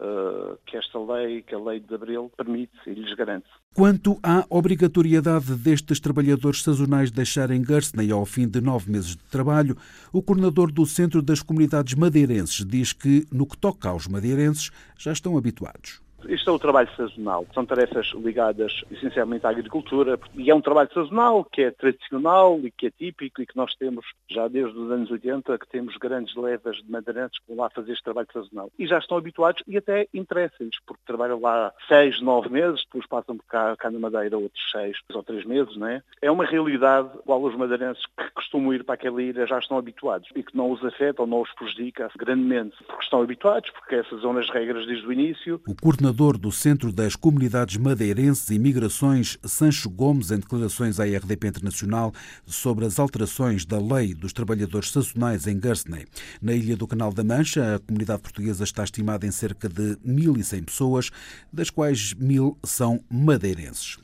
Uh, 0.00 0.58
que 0.66 0.76
esta 0.76 0.98
lei, 0.98 1.42
que 1.42 1.54
a 1.54 1.58
lei 1.58 1.78
de 1.78 1.94
Abril 1.94 2.30
permite 2.36 2.72
e 2.86 2.90
lhes 2.90 3.14
garante. 3.14 3.46
Quanto 3.72 4.18
à 4.22 4.44
obrigatoriedade 4.50 5.54
destes 5.54 6.00
trabalhadores 6.00 6.62
sazonais 6.62 7.10
deixarem 7.10 7.62
Guernsey 7.62 8.10
ao 8.10 8.26
fim 8.26 8.48
de 8.48 8.60
nove 8.60 8.90
meses 8.90 9.10
de 9.10 9.22
trabalho, 9.30 9.76
o 10.12 10.20
coordenador 10.20 10.72
do 10.72 10.84
Centro 10.84 11.22
das 11.22 11.40
Comunidades 11.40 11.94
Madeirenses 11.94 12.66
diz 12.66 12.92
que, 12.92 13.24
no 13.30 13.46
que 13.46 13.56
toca 13.56 13.90
aos 13.90 14.08
madeirenses, 14.08 14.70
já 14.98 15.12
estão 15.12 15.38
habituados. 15.38 16.02
Isto 16.28 16.50
é 16.50 16.52
o 16.52 16.58
trabalho 16.58 16.88
sazonal. 16.96 17.46
São 17.54 17.64
tarefas 17.64 18.06
ligadas 18.14 18.82
essencialmente 18.90 19.46
à 19.46 19.50
agricultura 19.50 20.18
e 20.34 20.50
é 20.50 20.54
um 20.54 20.60
trabalho 20.60 20.90
sazonal 20.92 21.44
que 21.44 21.62
é 21.62 21.70
tradicional 21.70 22.58
e 22.62 22.70
que 22.70 22.86
é 22.86 22.90
típico 22.90 23.42
e 23.42 23.46
que 23.46 23.56
nós 23.56 23.74
temos 23.74 24.04
já 24.30 24.48
desde 24.48 24.76
os 24.78 24.90
anos 24.90 25.10
80 25.10 25.58
que 25.58 25.68
temos 25.68 25.96
grandes 25.96 26.34
levas 26.36 26.76
de 26.76 26.90
madeirenses 26.90 27.38
que 27.38 27.48
vão 27.48 27.58
lá 27.58 27.70
fazer 27.70 27.92
este 27.92 28.04
trabalho 28.04 28.28
sazonal. 28.32 28.70
E 28.78 28.86
já 28.86 28.98
estão 28.98 29.16
habituados 29.16 29.62
e 29.66 29.76
até 29.76 30.08
interessa-lhes 30.12 30.78
porque 30.86 31.02
trabalham 31.06 31.40
lá 31.40 31.72
seis, 31.88 32.20
nove 32.20 32.48
meses, 32.48 32.82
depois 32.84 33.06
passam 33.06 33.36
por 33.36 33.46
cá, 33.46 33.76
cá 33.76 33.90
na 33.90 33.98
Madeira 33.98 34.38
outros 34.38 34.70
seis 34.70 34.96
ou 35.12 35.22
três 35.22 35.44
meses, 35.44 35.76
não 35.76 35.86
é? 35.86 36.02
É 36.20 36.30
uma 36.30 36.44
realidade 36.44 37.10
qual 37.24 37.42
os 37.42 37.56
madeirenses 37.56 38.04
que 38.16 38.30
costumam 38.34 38.74
ir 38.74 38.84
para 38.84 38.94
aquela 38.94 39.22
ilha 39.22 39.46
já 39.46 39.58
estão 39.58 39.78
habituados 39.78 40.28
e 40.34 40.42
que 40.42 40.56
não 40.56 40.70
os 40.70 40.84
afeta 40.84 41.22
ou 41.22 41.28
não 41.28 41.40
os 41.40 41.52
prejudica 41.52 42.10
grandemente 42.16 42.76
porque 42.86 43.04
estão 43.04 43.22
habituados, 43.22 43.70
porque 43.70 43.96
essas 43.96 44.20
são 44.20 44.36
as 44.36 44.48
regras 44.50 44.86
desde 44.86 45.06
o 45.06 45.12
início. 45.12 45.60
O 45.68 45.74
coordenador 46.12 46.36
do 46.36 46.52
Centro 46.52 46.92
das 46.92 47.16
Comunidades 47.16 47.78
Madeirenses 47.78 48.50
e 48.50 48.58
Migrações, 48.58 49.38
Sancho 49.44 49.88
Gomes, 49.88 50.30
em 50.30 50.38
declarações 50.38 51.00
à 51.00 51.04
RDP 51.04 51.48
Internacional 51.48 52.12
sobre 52.46 52.84
as 52.84 52.98
alterações 52.98 53.64
da 53.64 53.78
Lei 53.78 54.12
dos 54.12 54.32
Trabalhadores 54.32 54.90
Sazonais 54.90 55.46
em 55.46 55.58
Guernsey. 55.58 56.06
Na 56.40 56.52
Ilha 56.52 56.76
do 56.76 56.86
Canal 56.86 57.12
da 57.12 57.24
Mancha, 57.24 57.76
a 57.76 57.78
comunidade 57.78 58.20
portuguesa 58.20 58.62
está 58.62 58.84
estimada 58.84 59.26
em 59.26 59.30
cerca 59.30 59.68
de 59.68 59.96
1.100 60.06 60.64
pessoas, 60.64 61.10
das 61.50 61.70
quais 61.70 62.12
mil 62.14 62.58
são 62.62 63.02
madeirenses. 63.10 63.96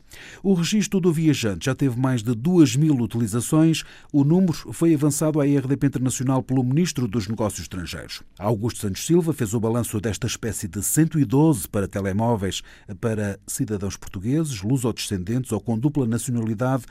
O 0.42 0.54
registro 0.54 1.00
do 1.00 1.12
viajante 1.12 1.66
já 1.66 1.74
teve 1.74 1.98
mais 1.98 2.22
de 2.22 2.34
2 2.34 2.76
mil 2.76 2.94
utilizações. 2.94 3.84
O 4.12 4.24
número 4.24 4.52
foi 4.72 4.94
avançado 4.94 5.40
à 5.40 5.44
RDP 5.44 5.86
Internacional 5.86 6.42
pelo 6.42 6.62
Ministro 6.62 7.06
dos 7.06 7.28
Negócios 7.28 7.62
Estrangeiros. 7.62 8.22
Augusto 8.38 8.80
Santos 8.80 9.04
Silva 9.04 9.32
fez 9.32 9.54
o 9.54 9.60
balanço 9.60 10.00
desta 10.00 10.26
espécie 10.26 10.68
de 10.68 10.82
112 10.82 11.68
para 11.68 11.88
telemóveis 11.88 12.62
para 13.00 13.38
cidadãos 13.46 13.96
portugueses, 13.96 14.62
lusodescendentes 14.62 15.52
ou 15.52 15.60
com 15.60 15.78
dupla 15.78 16.06
nacionalidade 16.06 16.84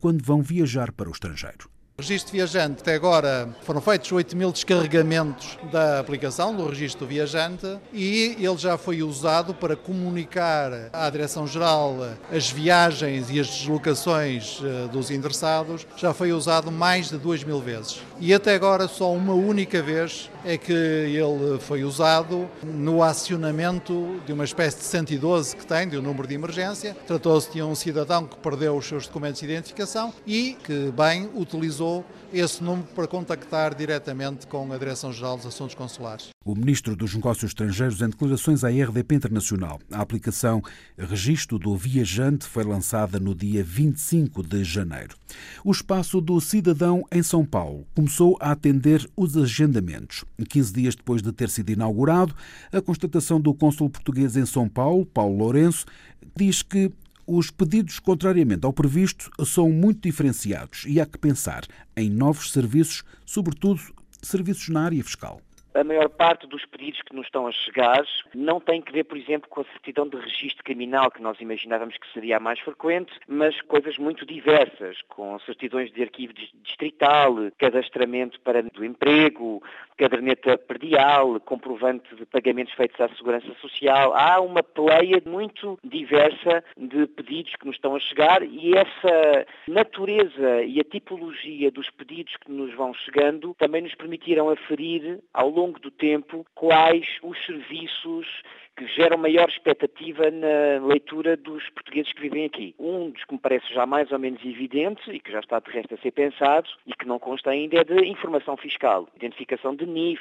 quando 0.00 0.24
vão 0.24 0.42
viajar 0.42 0.92
para 0.92 1.08
o 1.08 1.12
estrangeiro. 1.12 1.70
Registro 1.98 2.32
Viajante, 2.32 2.80
até 2.80 2.94
agora 2.94 3.48
foram 3.62 3.80
feitos 3.80 4.10
8 4.10 4.34
mil 4.34 4.50
descarregamentos 4.50 5.58
da 5.70 6.00
aplicação, 6.00 6.56
do 6.56 6.66
Registro 6.66 7.06
Viajante, 7.06 7.78
e 7.92 8.34
ele 8.40 8.56
já 8.56 8.78
foi 8.78 9.02
usado 9.02 9.52
para 9.52 9.76
comunicar 9.76 10.88
à 10.90 11.08
Direção-Geral 11.10 12.16
as 12.32 12.50
viagens 12.50 13.30
e 13.30 13.38
as 13.38 13.46
deslocações 13.46 14.58
eh, 14.64 14.88
dos 14.88 15.10
interessados. 15.10 15.86
Já 15.96 16.14
foi 16.14 16.32
usado 16.32 16.72
mais 16.72 17.10
de 17.10 17.18
2 17.18 17.44
mil 17.44 17.60
vezes. 17.60 18.00
E 18.18 18.32
até 18.32 18.54
agora 18.54 18.88
só 18.88 19.12
uma 19.12 19.34
única 19.34 19.82
vez 19.82 20.30
é 20.44 20.56
que 20.56 20.72
ele 20.72 21.58
foi 21.60 21.84
usado 21.84 22.48
no 22.64 23.02
acionamento 23.02 24.20
de 24.26 24.32
uma 24.32 24.44
espécie 24.44 24.78
de 24.78 24.84
112 24.84 25.54
que 25.54 25.66
tem, 25.66 25.86
de 25.86 25.98
um 25.98 26.02
número 26.02 26.26
de 26.26 26.34
emergência. 26.34 26.96
Tratou-se 27.06 27.52
de 27.52 27.62
um 27.62 27.74
cidadão 27.74 28.26
que 28.26 28.36
perdeu 28.38 28.76
os 28.76 28.86
seus 28.86 29.06
documentos 29.06 29.40
de 29.40 29.46
identificação 29.46 30.12
e 30.26 30.56
que, 30.64 30.90
bem, 30.96 31.30
utilizou 31.34 31.81
esse 32.32 32.62
número 32.64 32.88
para 32.94 33.06
contactar 33.06 33.74
diretamente 33.74 34.46
com 34.46 34.72
a 34.72 34.78
Direção-Geral 34.78 35.36
dos 35.36 35.46
Assuntos 35.46 35.74
Consulares. 35.74 36.30
O 36.44 36.54
Ministro 36.54 36.96
dos 36.96 37.14
Negócios 37.14 37.50
Estrangeiros 37.50 38.00
em 38.00 38.08
declarações 38.08 38.64
à 38.64 38.68
RDP 38.68 39.14
Internacional. 39.14 39.78
A 39.90 40.00
aplicação 40.00 40.62
Registro 40.98 41.58
do 41.58 41.76
Viajante 41.76 42.46
foi 42.46 42.64
lançada 42.64 43.20
no 43.20 43.34
dia 43.34 43.62
25 43.62 44.42
de 44.42 44.64
janeiro. 44.64 45.16
O 45.64 45.70
espaço 45.70 46.20
do 46.20 46.40
cidadão 46.40 47.04
em 47.12 47.22
São 47.22 47.44
Paulo 47.44 47.86
começou 47.94 48.36
a 48.40 48.52
atender 48.52 49.08
os 49.16 49.36
agendamentos. 49.36 50.24
15 50.48 50.72
dias 50.72 50.94
depois 50.94 51.22
de 51.22 51.32
ter 51.32 51.50
sido 51.50 51.70
inaugurado, 51.70 52.34
a 52.72 52.80
constatação 52.80 53.40
do 53.40 53.54
cônsul 53.54 53.90
português 53.90 54.36
em 54.36 54.46
São 54.46 54.68
Paulo, 54.68 55.06
Paulo 55.06 55.36
Lourenço, 55.36 55.84
diz 56.36 56.62
que 56.62 56.90
os 57.26 57.50
pedidos, 57.50 57.98
contrariamente 57.98 58.66
ao 58.66 58.72
previsto, 58.72 59.30
são 59.44 59.70
muito 59.70 60.02
diferenciados 60.02 60.84
e 60.86 61.00
há 61.00 61.06
que 61.06 61.18
pensar 61.18 61.64
em 61.96 62.10
novos 62.10 62.52
serviços, 62.52 63.02
sobretudo 63.24 63.80
serviços 64.20 64.68
na 64.68 64.84
área 64.84 65.02
fiscal. 65.04 65.40
A 65.74 65.82
maior 65.82 66.10
parte 66.10 66.46
dos 66.46 66.66
pedidos 66.66 67.00
que 67.00 67.14
nos 67.14 67.24
estão 67.24 67.46
a 67.46 67.52
chegar 67.52 68.04
não 68.34 68.60
tem 68.60 68.82
que 68.82 68.92
ver, 68.92 69.04
por 69.04 69.16
exemplo, 69.16 69.48
com 69.48 69.62
a 69.62 69.64
certidão 69.64 70.06
de 70.06 70.18
registro 70.18 70.62
criminal, 70.62 71.10
que 71.10 71.22
nós 71.22 71.40
imaginávamos 71.40 71.96
que 71.96 72.12
seria 72.12 72.36
a 72.36 72.40
mais 72.40 72.60
frequente, 72.60 73.10
mas 73.26 73.58
coisas 73.62 73.96
muito 73.96 74.26
diversas, 74.26 75.00
com 75.08 75.38
certidões 75.40 75.90
de 75.90 76.02
arquivo 76.02 76.34
distrital, 76.62 77.36
cadastramento 77.58 78.38
para 78.40 78.62
do 78.62 78.84
emprego, 78.84 79.62
caderneta 79.96 80.58
perdial, 80.58 81.40
comprovante 81.40 82.14
de 82.16 82.26
pagamentos 82.26 82.74
feitos 82.74 83.00
à 83.00 83.08
Segurança 83.08 83.54
Social. 83.60 84.14
Há 84.14 84.40
uma 84.40 84.62
pleia 84.62 85.22
muito 85.24 85.78
diversa 85.82 86.62
de 86.76 87.06
pedidos 87.06 87.56
que 87.56 87.66
nos 87.66 87.76
estão 87.76 87.96
a 87.96 88.00
chegar 88.00 88.42
e 88.42 88.76
essa 88.76 89.46
natureza 89.66 90.62
e 90.64 90.78
a 90.80 90.84
tipologia 90.84 91.70
dos 91.70 91.88
pedidos 91.88 92.36
que 92.36 92.50
nos 92.52 92.74
vão 92.74 92.92
chegando 92.92 93.54
também 93.58 93.80
nos 93.80 93.94
permitiram 93.94 94.50
aferir 94.50 95.18
ao 95.32 95.48
longo 95.48 95.61
longo 95.62 95.78
do 95.78 95.90
tempo 95.90 96.44
quais 96.54 97.06
os 97.22 97.38
serviços 97.46 98.26
que 98.76 98.86
geram 98.86 99.18
maior 99.18 99.48
expectativa 99.48 100.30
na 100.30 100.86
leitura 100.86 101.36
dos 101.36 101.68
portugueses 101.70 102.12
que 102.12 102.20
vivem 102.20 102.44
aqui. 102.44 102.74
Um 102.78 103.10
dos 103.10 103.24
que 103.24 103.34
me 103.34 103.40
parece 103.40 103.72
já 103.72 103.86
mais 103.86 104.10
ou 104.12 104.18
menos 104.18 104.44
evidente 104.44 105.10
e 105.10 105.20
que 105.20 105.32
já 105.32 105.40
está 105.40 105.58
de 105.60 105.70
resto 105.70 105.94
a 105.94 105.98
ser 105.98 106.10
pensado 106.10 106.68
e 106.86 106.92
que 106.92 107.06
não 107.06 107.18
consta 107.18 107.50
ainda 107.50 107.78
é 107.78 107.84
de 107.84 108.04
informação 108.06 108.56
fiscal. 108.56 109.08
Identificação 109.16 109.74
de 109.74 109.86
NIF, 109.86 110.20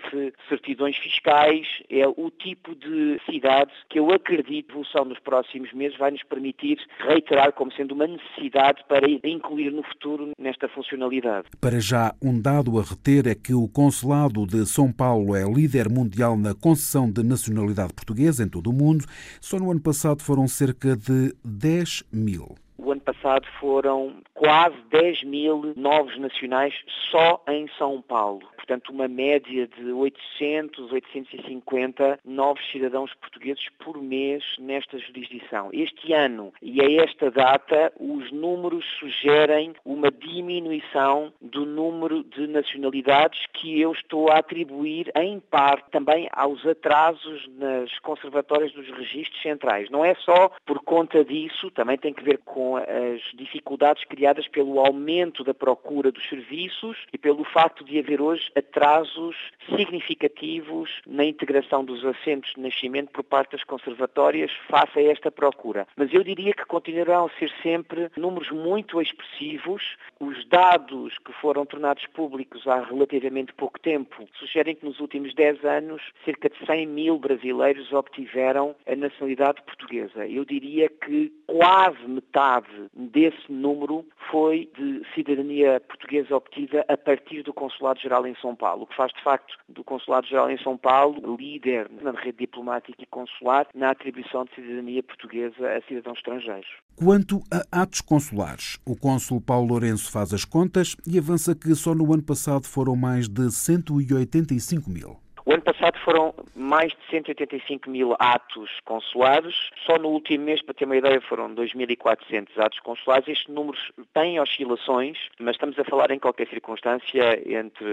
certidões 0.49 0.97
fiscais, 0.97 1.67
é 1.89 2.07
o 2.07 2.31
tipo 2.31 2.75
de 2.75 3.19
cidade 3.25 3.71
que 3.89 3.99
eu 3.99 4.11
acredito 4.11 4.51
a 4.51 4.71
evolução 4.71 5.05
nos 5.05 5.19
próximos 5.19 5.71
meses 5.73 5.97
vai 5.97 6.11
nos 6.11 6.23
permitir 6.23 6.77
reiterar 6.99 7.53
como 7.53 7.71
sendo 7.71 7.93
uma 7.93 8.07
necessidade 8.07 8.83
para 8.87 9.07
incluir 9.23 9.71
no 9.71 9.83
futuro 9.83 10.31
nesta 10.37 10.67
funcionalidade. 10.69 11.47
Para 11.59 11.79
já, 11.79 12.13
um 12.21 12.39
dado 12.39 12.79
a 12.79 12.83
reter 12.83 13.27
é 13.27 13.35
que 13.35 13.53
o 13.53 13.67
Consulado 13.67 14.45
de 14.45 14.65
São 14.65 14.91
Paulo 14.91 15.35
é 15.35 15.43
líder 15.43 15.89
mundial 15.89 16.37
na 16.37 16.53
concessão 16.53 17.11
de 17.11 17.23
nacionalidade 17.23 17.93
portuguesa 17.93 18.40
em 18.43 18.49
todo 18.49 18.69
o 18.69 18.73
mundo. 18.73 19.05
Só 19.39 19.59
no 19.59 19.71
ano 19.71 19.79
passado 19.79 20.21
foram 20.21 20.47
cerca 20.47 20.95
de 20.95 21.33
10 21.43 22.03
mil. 22.11 22.55
Ano 23.01 23.15
passado 23.15 23.47
foram 23.59 24.21
quase 24.35 24.75
10 24.91 25.23
mil 25.23 25.73
novos 25.75 26.19
nacionais 26.19 26.75
só 27.09 27.43
em 27.47 27.67
São 27.79 27.99
Paulo 27.99 28.47
portanto, 28.71 28.89
uma 28.89 29.07
média 29.07 29.67
de 29.67 29.91
800, 29.91 30.91
850 30.91 32.19
novos 32.23 32.61
cidadãos 32.71 33.13
portugueses 33.15 33.65
por 33.83 34.01
mês 34.01 34.43
nesta 34.59 34.97
jurisdição. 34.97 35.69
Este 35.73 36.13
ano 36.13 36.53
e 36.61 36.81
a 36.81 37.03
esta 37.03 37.29
data, 37.29 37.91
os 37.99 38.31
números 38.31 38.85
sugerem 38.99 39.73
uma 39.83 40.09
diminuição 40.09 41.33
do 41.41 41.65
número 41.65 42.23
de 42.23 42.47
nacionalidades 42.47 43.45
que 43.53 43.81
eu 43.81 43.91
estou 43.91 44.29
a 44.29 44.37
atribuir, 44.37 45.11
em 45.15 45.39
parte, 45.39 45.89
também 45.91 46.29
aos 46.31 46.65
atrasos 46.65 47.49
nas 47.57 47.97
conservatórias 47.99 48.71
dos 48.71 48.87
registros 48.89 49.41
centrais. 49.41 49.89
Não 49.89 50.05
é 50.05 50.15
só 50.15 50.49
por 50.65 50.79
conta 50.79 51.25
disso, 51.25 51.69
também 51.71 51.97
tem 51.97 52.13
que 52.13 52.23
ver 52.23 52.37
com 52.45 52.77
as 52.91 53.21
dificuldades 53.33 54.03
criadas 54.05 54.47
pelo 54.47 54.79
aumento 54.79 55.43
da 55.43 55.53
procura 55.53 56.11
dos 56.11 56.27
serviços 56.27 56.97
e 57.13 57.17
pelo 57.17 57.43
facto 57.43 57.83
de 57.83 57.97
haver 57.97 58.21
hoje 58.21 58.51
atrasos 58.55 59.35
significativos 59.75 61.01
na 61.07 61.23
integração 61.23 61.83
dos 61.83 62.03
assentos 62.05 62.53
de 62.53 62.61
nascimento 62.61 63.11
por 63.11 63.23
parte 63.23 63.53
das 63.53 63.63
conservatórias 63.63 64.51
face 64.69 64.99
a 64.99 65.11
esta 65.11 65.31
procura. 65.31 65.87
Mas 65.95 66.13
eu 66.13 66.23
diria 66.23 66.53
que 66.53 66.65
continuarão 66.65 67.25
a 67.25 67.39
ser 67.39 67.51
sempre 67.61 68.09
números 68.17 68.49
muito 68.51 69.01
expressivos. 69.01 69.95
Os 70.19 70.45
dados 70.47 71.17
que 71.19 71.33
foram 71.33 71.65
tornados 71.65 72.05
públicos 72.07 72.67
há 72.67 72.83
relativamente 72.83 73.53
pouco 73.53 73.79
tempo 73.79 74.27
sugerem 74.33 74.75
que 74.75 74.85
nos 74.85 74.99
últimos 74.99 75.33
10 75.33 75.63
anos 75.63 76.01
cerca 76.25 76.49
de 76.49 76.65
100 76.65 76.87
mil 76.87 77.17
brasileiros 77.17 77.91
obtiveram 77.93 78.75
a 78.87 78.95
nacionalidade 78.95 79.61
portuguesa. 79.63 80.27
Eu 80.27 80.45
diria 80.45 80.89
que 80.89 81.31
quase 81.47 82.07
metade 82.07 82.80
desse 82.93 83.51
número 83.51 84.05
foi 84.29 84.69
de 84.77 85.01
cidadania 85.13 85.79
portuguesa 85.81 86.35
obtida 86.35 86.85
a 86.87 86.97
partir 86.97 87.43
do 87.43 87.53
Consulado-Geral 87.53 88.25
em 88.27 88.35
São 88.35 88.55
Paulo, 88.55 88.83
o 88.83 88.87
que 88.87 88.95
faz 88.95 89.11
de 89.13 89.23
facto 89.23 89.57
do 89.67 89.83
Consulado-Geral 89.83 90.49
em 90.49 90.57
São 90.59 90.77
Paulo 90.77 91.35
líder 91.35 91.89
na 92.01 92.11
rede 92.11 92.39
diplomática 92.39 93.01
e 93.01 93.05
consular 93.05 93.67
na 93.73 93.91
atribuição 93.91 94.45
de 94.45 94.55
cidadania 94.55 95.03
portuguesa 95.03 95.77
a 95.77 95.81
cidadãos 95.87 96.17
estrangeiros. 96.17 96.69
Quanto 96.95 97.41
a 97.51 97.81
atos 97.81 98.01
consulares, 98.01 98.77
o 98.85 98.95
cônsul 98.95 99.41
Paulo 99.41 99.69
Lourenço 99.69 100.11
faz 100.11 100.33
as 100.33 100.45
contas 100.45 100.95
e 101.05 101.17
avança 101.17 101.55
que 101.55 101.73
só 101.75 101.95
no 101.95 102.13
ano 102.13 102.23
passado 102.23 102.67
foram 102.67 102.95
mais 102.95 103.27
de 103.27 103.49
185 103.51 104.89
mil. 104.89 105.17
O 105.45 105.53
ano 105.53 105.63
passado 105.63 105.97
foram 105.99 106.33
mais 106.55 106.91
de 106.91 106.99
185 107.09 107.89
mil 107.89 108.15
atos 108.19 108.69
consulares. 108.85 109.55
Só 109.85 109.97
no 109.97 110.09
último 110.09 110.45
mês, 110.45 110.61
para 110.61 110.75
ter 110.75 110.85
uma 110.85 110.97
ideia, 110.97 111.19
foram 111.21 111.53
2.400 111.55 112.47
atos 112.59 112.79
consulares. 112.79 113.27
Estes 113.27 113.47
números 113.47 113.91
têm 114.13 114.39
oscilações, 114.39 115.17
mas 115.39 115.55
estamos 115.55 115.77
a 115.79 115.83
falar 115.83 116.11
em 116.11 116.19
qualquer 116.19 116.47
circunstância 116.47 117.41
entre 117.45 117.85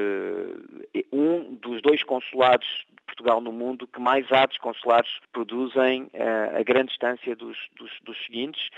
um 1.10 1.54
dos 1.54 1.80
dois 1.80 2.02
consulados 2.02 2.66
de 2.66 3.04
Portugal 3.06 3.40
no 3.40 3.50
mundo 3.50 3.86
que 3.86 4.00
mais 4.00 4.30
atos 4.30 4.58
consulares 4.58 5.10
produzem 5.32 6.02
uh, 6.14 6.58
a 6.58 6.62
grande 6.62 6.88
distância 6.88 7.34
dos, 7.34 7.56
dos, 7.76 7.90
dos 8.04 8.16
seguintes 8.26 8.68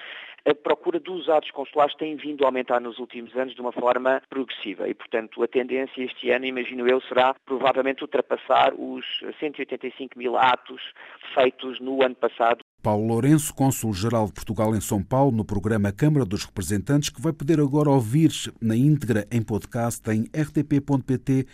a 0.48 0.54
procura 0.54 0.98
dos 0.98 1.28
atos 1.28 1.50
consulares 1.50 1.94
tem 1.96 2.16
vindo 2.16 2.44
a 2.44 2.48
aumentar 2.48 2.80
nos 2.80 2.98
últimos 2.98 3.34
anos 3.36 3.54
de 3.54 3.60
uma 3.60 3.72
forma 3.72 4.22
progressiva 4.28 4.88
e, 4.88 4.94
portanto, 4.94 5.42
a 5.42 5.48
tendência 5.48 6.02
este 6.02 6.30
ano, 6.30 6.44
imagino 6.44 6.88
eu, 6.88 7.00
será 7.02 7.34
provavelmente 7.44 8.02
ultrapassar 8.02 8.72
os 8.74 9.04
185 9.38 10.18
mil 10.18 10.36
atos 10.36 10.80
feitos 11.34 11.80
no 11.80 12.02
ano 12.02 12.14
passado. 12.14 12.64
Paulo 12.82 13.06
Lourenço, 13.06 13.54
Cônsul-Geral 13.54 14.26
de 14.26 14.32
Portugal 14.32 14.74
em 14.74 14.80
São 14.80 15.02
Paulo, 15.02 15.32
no 15.32 15.44
programa 15.44 15.92
Câmara 15.92 16.24
dos 16.24 16.44
Representantes, 16.44 17.10
que 17.10 17.20
vai 17.20 17.32
poder 17.32 17.60
agora 17.60 17.90
ouvir 17.90 18.30
na 18.60 18.74
íntegra 18.74 19.26
em 19.30 19.42
podcast 19.42 20.08
em 20.10 20.24
rtp.pt 20.34 21.46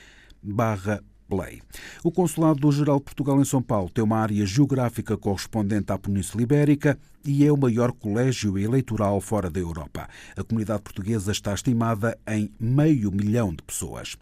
barra 0.43 1.01
Play. 1.29 1.61
O 2.03 2.11
Consulado-Geral 2.11 2.99
de 2.99 3.05
Portugal 3.05 3.41
em 3.41 3.45
São 3.45 3.63
Paulo 3.63 3.91
tem 3.91 4.05
uma 4.05 4.19
área 4.19 4.45
geográfica 4.47 5.17
correspondente 5.17 5.93
à 5.93 5.99
Península 5.99 6.43
Ibérica 6.43 6.99
e 7.27 7.45
é 7.45 7.53
o 7.53 7.57
maior 7.57 7.93
colégio 7.93 8.57
eleitoral 8.57 9.21
fora 9.21 9.51
da 9.51 9.59
Europa. 9.59 10.09
A 10.37 10.45
comunidade 10.45 10.83
portuguesa 10.83 11.33
está 11.33 11.53
estimada 11.53 12.17
em 12.27 12.51
meio 12.59 13.11
milhão 13.11 13.51
de 13.51 13.63
pessoas. 13.63 14.17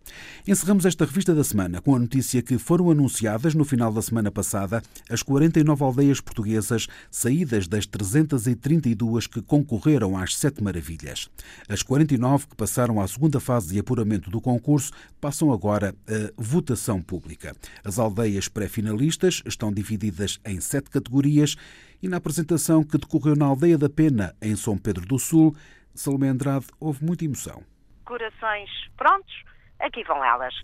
Encerramos 0.46 0.86
esta 0.86 1.04
revista 1.04 1.34
da 1.34 1.44
semana 1.44 1.82
com 1.82 1.94
a 1.94 1.98
notícia 1.98 2.40
que 2.40 2.56
foram 2.56 2.90
anunciadas 2.90 3.54
no 3.54 3.64
final 3.64 3.92
da 3.92 4.00
semana 4.00 4.30
passada 4.30 4.82
as 5.10 5.22
49 5.22 5.84
aldeias 5.84 6.20
portuguesas 6.20 6.88
saídas 7.10 7.68
das 7.68 7.86
332 7.86 9.26
que 9.26 9.42
concorreram 9.42 10.16
às 10.16 10.36
Sete 10.36 10.62
Maravilhas. 10.62 11.28
As 11.68 11.82
49 11.82 12.46
que 12.46 12.56
passaram 12.56 13.00
à 13.00 13.06
segunda 13.06 13.38
fase 13.38 13.68
de 13.68 13.78
apuramento 13.78 14.30
do 14.30 14.40
concurso 14.40 14.92
passam 15.20 15.52
agora 15.52 15.94
a 16.08 16.32
votação 16.36 16.93
pública. 17.02 17.52
As 17.84 17.98
aldeias 17.98 18.48
pré-finalistas 18.48 19.42
estão 19.46 19.72
divididas 19.72 20.40
em 20.44 20.60
sete 20.60 20.90
categorias 20.90 21.56
e 22.02 22.08
na 22.08 22.18
apresentação 22.18 22.82
que 22.84 22.98
decorreu 22.98 23.34
na 23.36 23.46
Aldeia 23.46 23.78
da 23.78 23.88
Pena, 23.88 24.34
em 24.42 24.54
São 24.56 24.76
Pedro 24.76 25.06
do 25.06 25.18
Sul, 25.18 25.54
Salomé 25.94 26.28
Andrade 26.28 26.66
houve 26.80 27.04
muita 27.04 27.24
emoção. 27.24 27.62
Corações 28.04 28.70
prontos? 28.96 29.44
Aqui 29.78 30.02
vão 30.04 30.24
elas. 30.24 30.54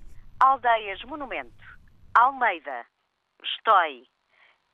Aldeias 0.40 1.02
Monumento, 1.04 1.64
Almeida, 2.14 2.84
Estói, 3.42 4.04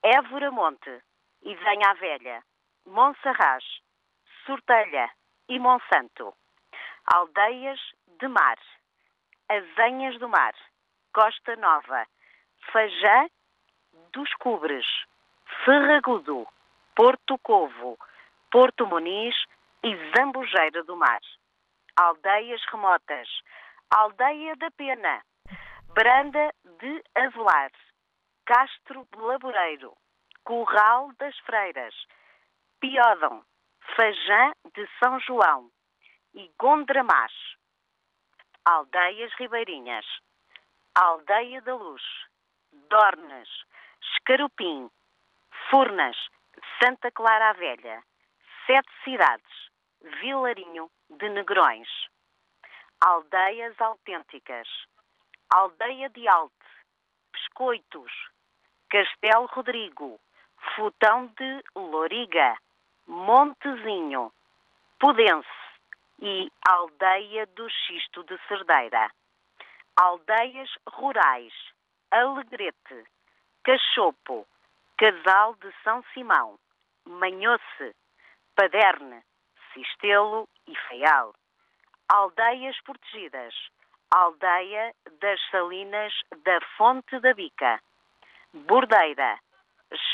Évora 0.02 0.50
Monte, 0.50 1.02
Isenha 1.42 1.94
Velha, 2.00 2.42
Monsarraz, 2.86 3.64
Sortelha 4.46 5.10
e 5.48 5.58
Monsanto. 5.58 6.32
Aldeias 7.06 7.78
de 8.20 8.28
Mar, 8.28 8.56
Azenhas 9.48 10.18
do 10.18 10.28
Mar, 10.28 10.54
Costa 11.16 11.56
Nova, 11.56 12.06
Fajã 12.70 13.26
dos 14.12 14.28
Cubres, 14.34 14.84
Ferragudo, 15.64 16.46
Porto 16.94 17.38
Covo, 17.38 17.98
Porto 18.50 18.86
Muniz 18.86 19.34
e 19.82 19.96
Zambujeira 20.14 20.84
do 20.84 20.94
Mar. 20.94 21.20
Aldeias 21.98 22.62
remotas, 22.70 23.28
Aldeia 23.90 24.56
da 24.56 24.70
Pena, 24.72 25.22
Branda 25.94 26.52
de 26.80 27.02
Avelar, 27.14 27.70
Castro 28.44 29.08
Laboreiro, 29.16 29.96
Curral 30.44 31.12
das 31.18 31.34
Freiras, 31.38 31.94
Piódão, 32.78 33.42
Fajã 33.96 34.52
de 34.74 34.86
São 35.02 35.18
João. 35.20 35.70
E 36.34 36.52
Gondramás. 36.58 37.32
Aldeias 38.66 39.32
Ribeirinhas, 39.38 40.04
Aldeia 40.98 41.60
da 41.60 41.74
Luz, 41.74 42.02
Dornas, 42.88 43.48
Escarupim, 44.02 44.90
Furnas, 45.68 46.16
Santa 46.82 47.10
Clara 47.10 47.50
a 47.50 47.52
Velha, 47.52 48.02
Sete 48.66 48.88
Cidades, 49.04 49.70
Vilarinho 50.22 50.90
de 51.10 51.28
Negrões. 51.28 51.86
Aldeias 53.04 53.78
autênticas, 53.78 54.66
Aldeia 55.52 56.08
de 56.08 56.26
Alte, 56.26 56.54
Pescoitos, 57.30 58.10
Castelo 58.88 59.44
Rodrigo, 59.52 60.18
Futão 60.74 61.26
de 61.26 61.62
Loriga, 61.76 62.56
Montezinho, 63.06 64.32
Pudense 64.98 65.46
e 66.22 66.50
Aldeia 66.66 67.44
do 67.48 67.68
Xisto 67.68 68.24
de 68.24 68.38
Cerdeira. 68.48 69.10
Aldeias 69.98 70.68
rurais, 70.90 71.54
Alegrete, 72.10 73.04
Cachopo, 73.64 74.46
Casal 74.98 75.54
de 75.56 75.72
São 75.82 76.04
Simão, 76.12 76.58
Manhoce, 77.06 77.94
Paderne, 78.54 79.22
Sistelo 79.72 80.46
e 80.66 80.76
Feial. 80.88 81.34
Aldeias 82.08 82.78
protegidas, 82.82 83.54
Aldeia 84.14 84.94
das 85.20 85.40
Salinas 85.50 86.12
da 86.44 86.60
Fonte 86.76 87.18
da 87.20 87.32
Bica, 87.32 87.80
Bordeira, 88.52 89.38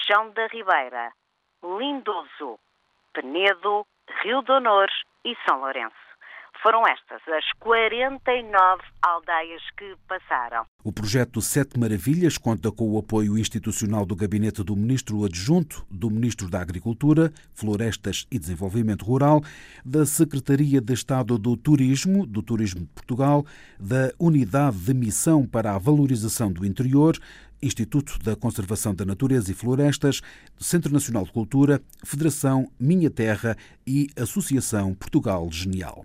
Chão 0.07 0.31
da 0.31 0.47
Ribeira, 0.47 1.13
Lindoso, 1.63 2.59
Penedo, 3.13 3.87
Rio 4.23 4.43
de 4.43 4.53
Honor 4.53 4.89
e 5.25 5.37
São 5.45 5.61
Lourenço. 5.61 6.02
Foram 6.63 6.87
estas 6.87 7.21
as 7.27 7.45
49 7.59 8.83
aldeias 9.03 9.63
que 9.77 9.97
passaram. 10.07 10.65
O 10.85 10.93
projeto 10.93 11.43
Sete 11.43 11.77
Maravilhas 11.77 12.39
conta 12.39 12.71
com 12.71 12.89
o 12.89 12.99
apoio 12.99 13.37
institucional 13.37 14.07
do 14.07 14.15
Gabinete 14.15 14.63
do 14.63 14.77
Ministro 14.77 15.25
Adjunto, 15.25 15.85
do 15.91 16.09
Ministro 16.09 16.49
da 16.49 16.61
Agricultura, 16.61 17.33
Florestas 17.53 18.29
e 18.31 18.39
Desenvolvimento 18.39 19.05
Rural, 19.05 19.41
da 19.85 20.07
Secretaria 20.07 20.81
de 20.81 20.93
Estado 20.93 21.37
do 21.37 21.57
Turismo, 21.57 22.25
do 22.25 22.41
Turismo 22.41 22.83
de 22.83 22.93
Portugal, 22.95 23.45
da 23.81 24.13
Unidade 24.17 24.77
de 24.77 24.95
Missão 24.95 25.45
para 25.45 25.75
a 25.75 25.79
Valorização 25.79 26.53
do 26.53 26.65
Interior, 26.65 27.19
Instituto 27.61 28.19
da 28.21 28.37
Conservação 28.37 28.95
da 28.95 29.05
Natureza 29.05 29.51
e 29.51 29.55
Florestas, 29.55 30.21
Centro 30.59 30.93
Nacional 30.93 31.25
de 31.25 31.33
Cultura, 31.33 31.81
Federação 32.05 32.71
Minha 32.79 33.11
Terra 33.11 33.57
e 33.85 34.09
Associação 34.17 34.95
Portugal 34.95 35.49
Genial. 35.51 36.05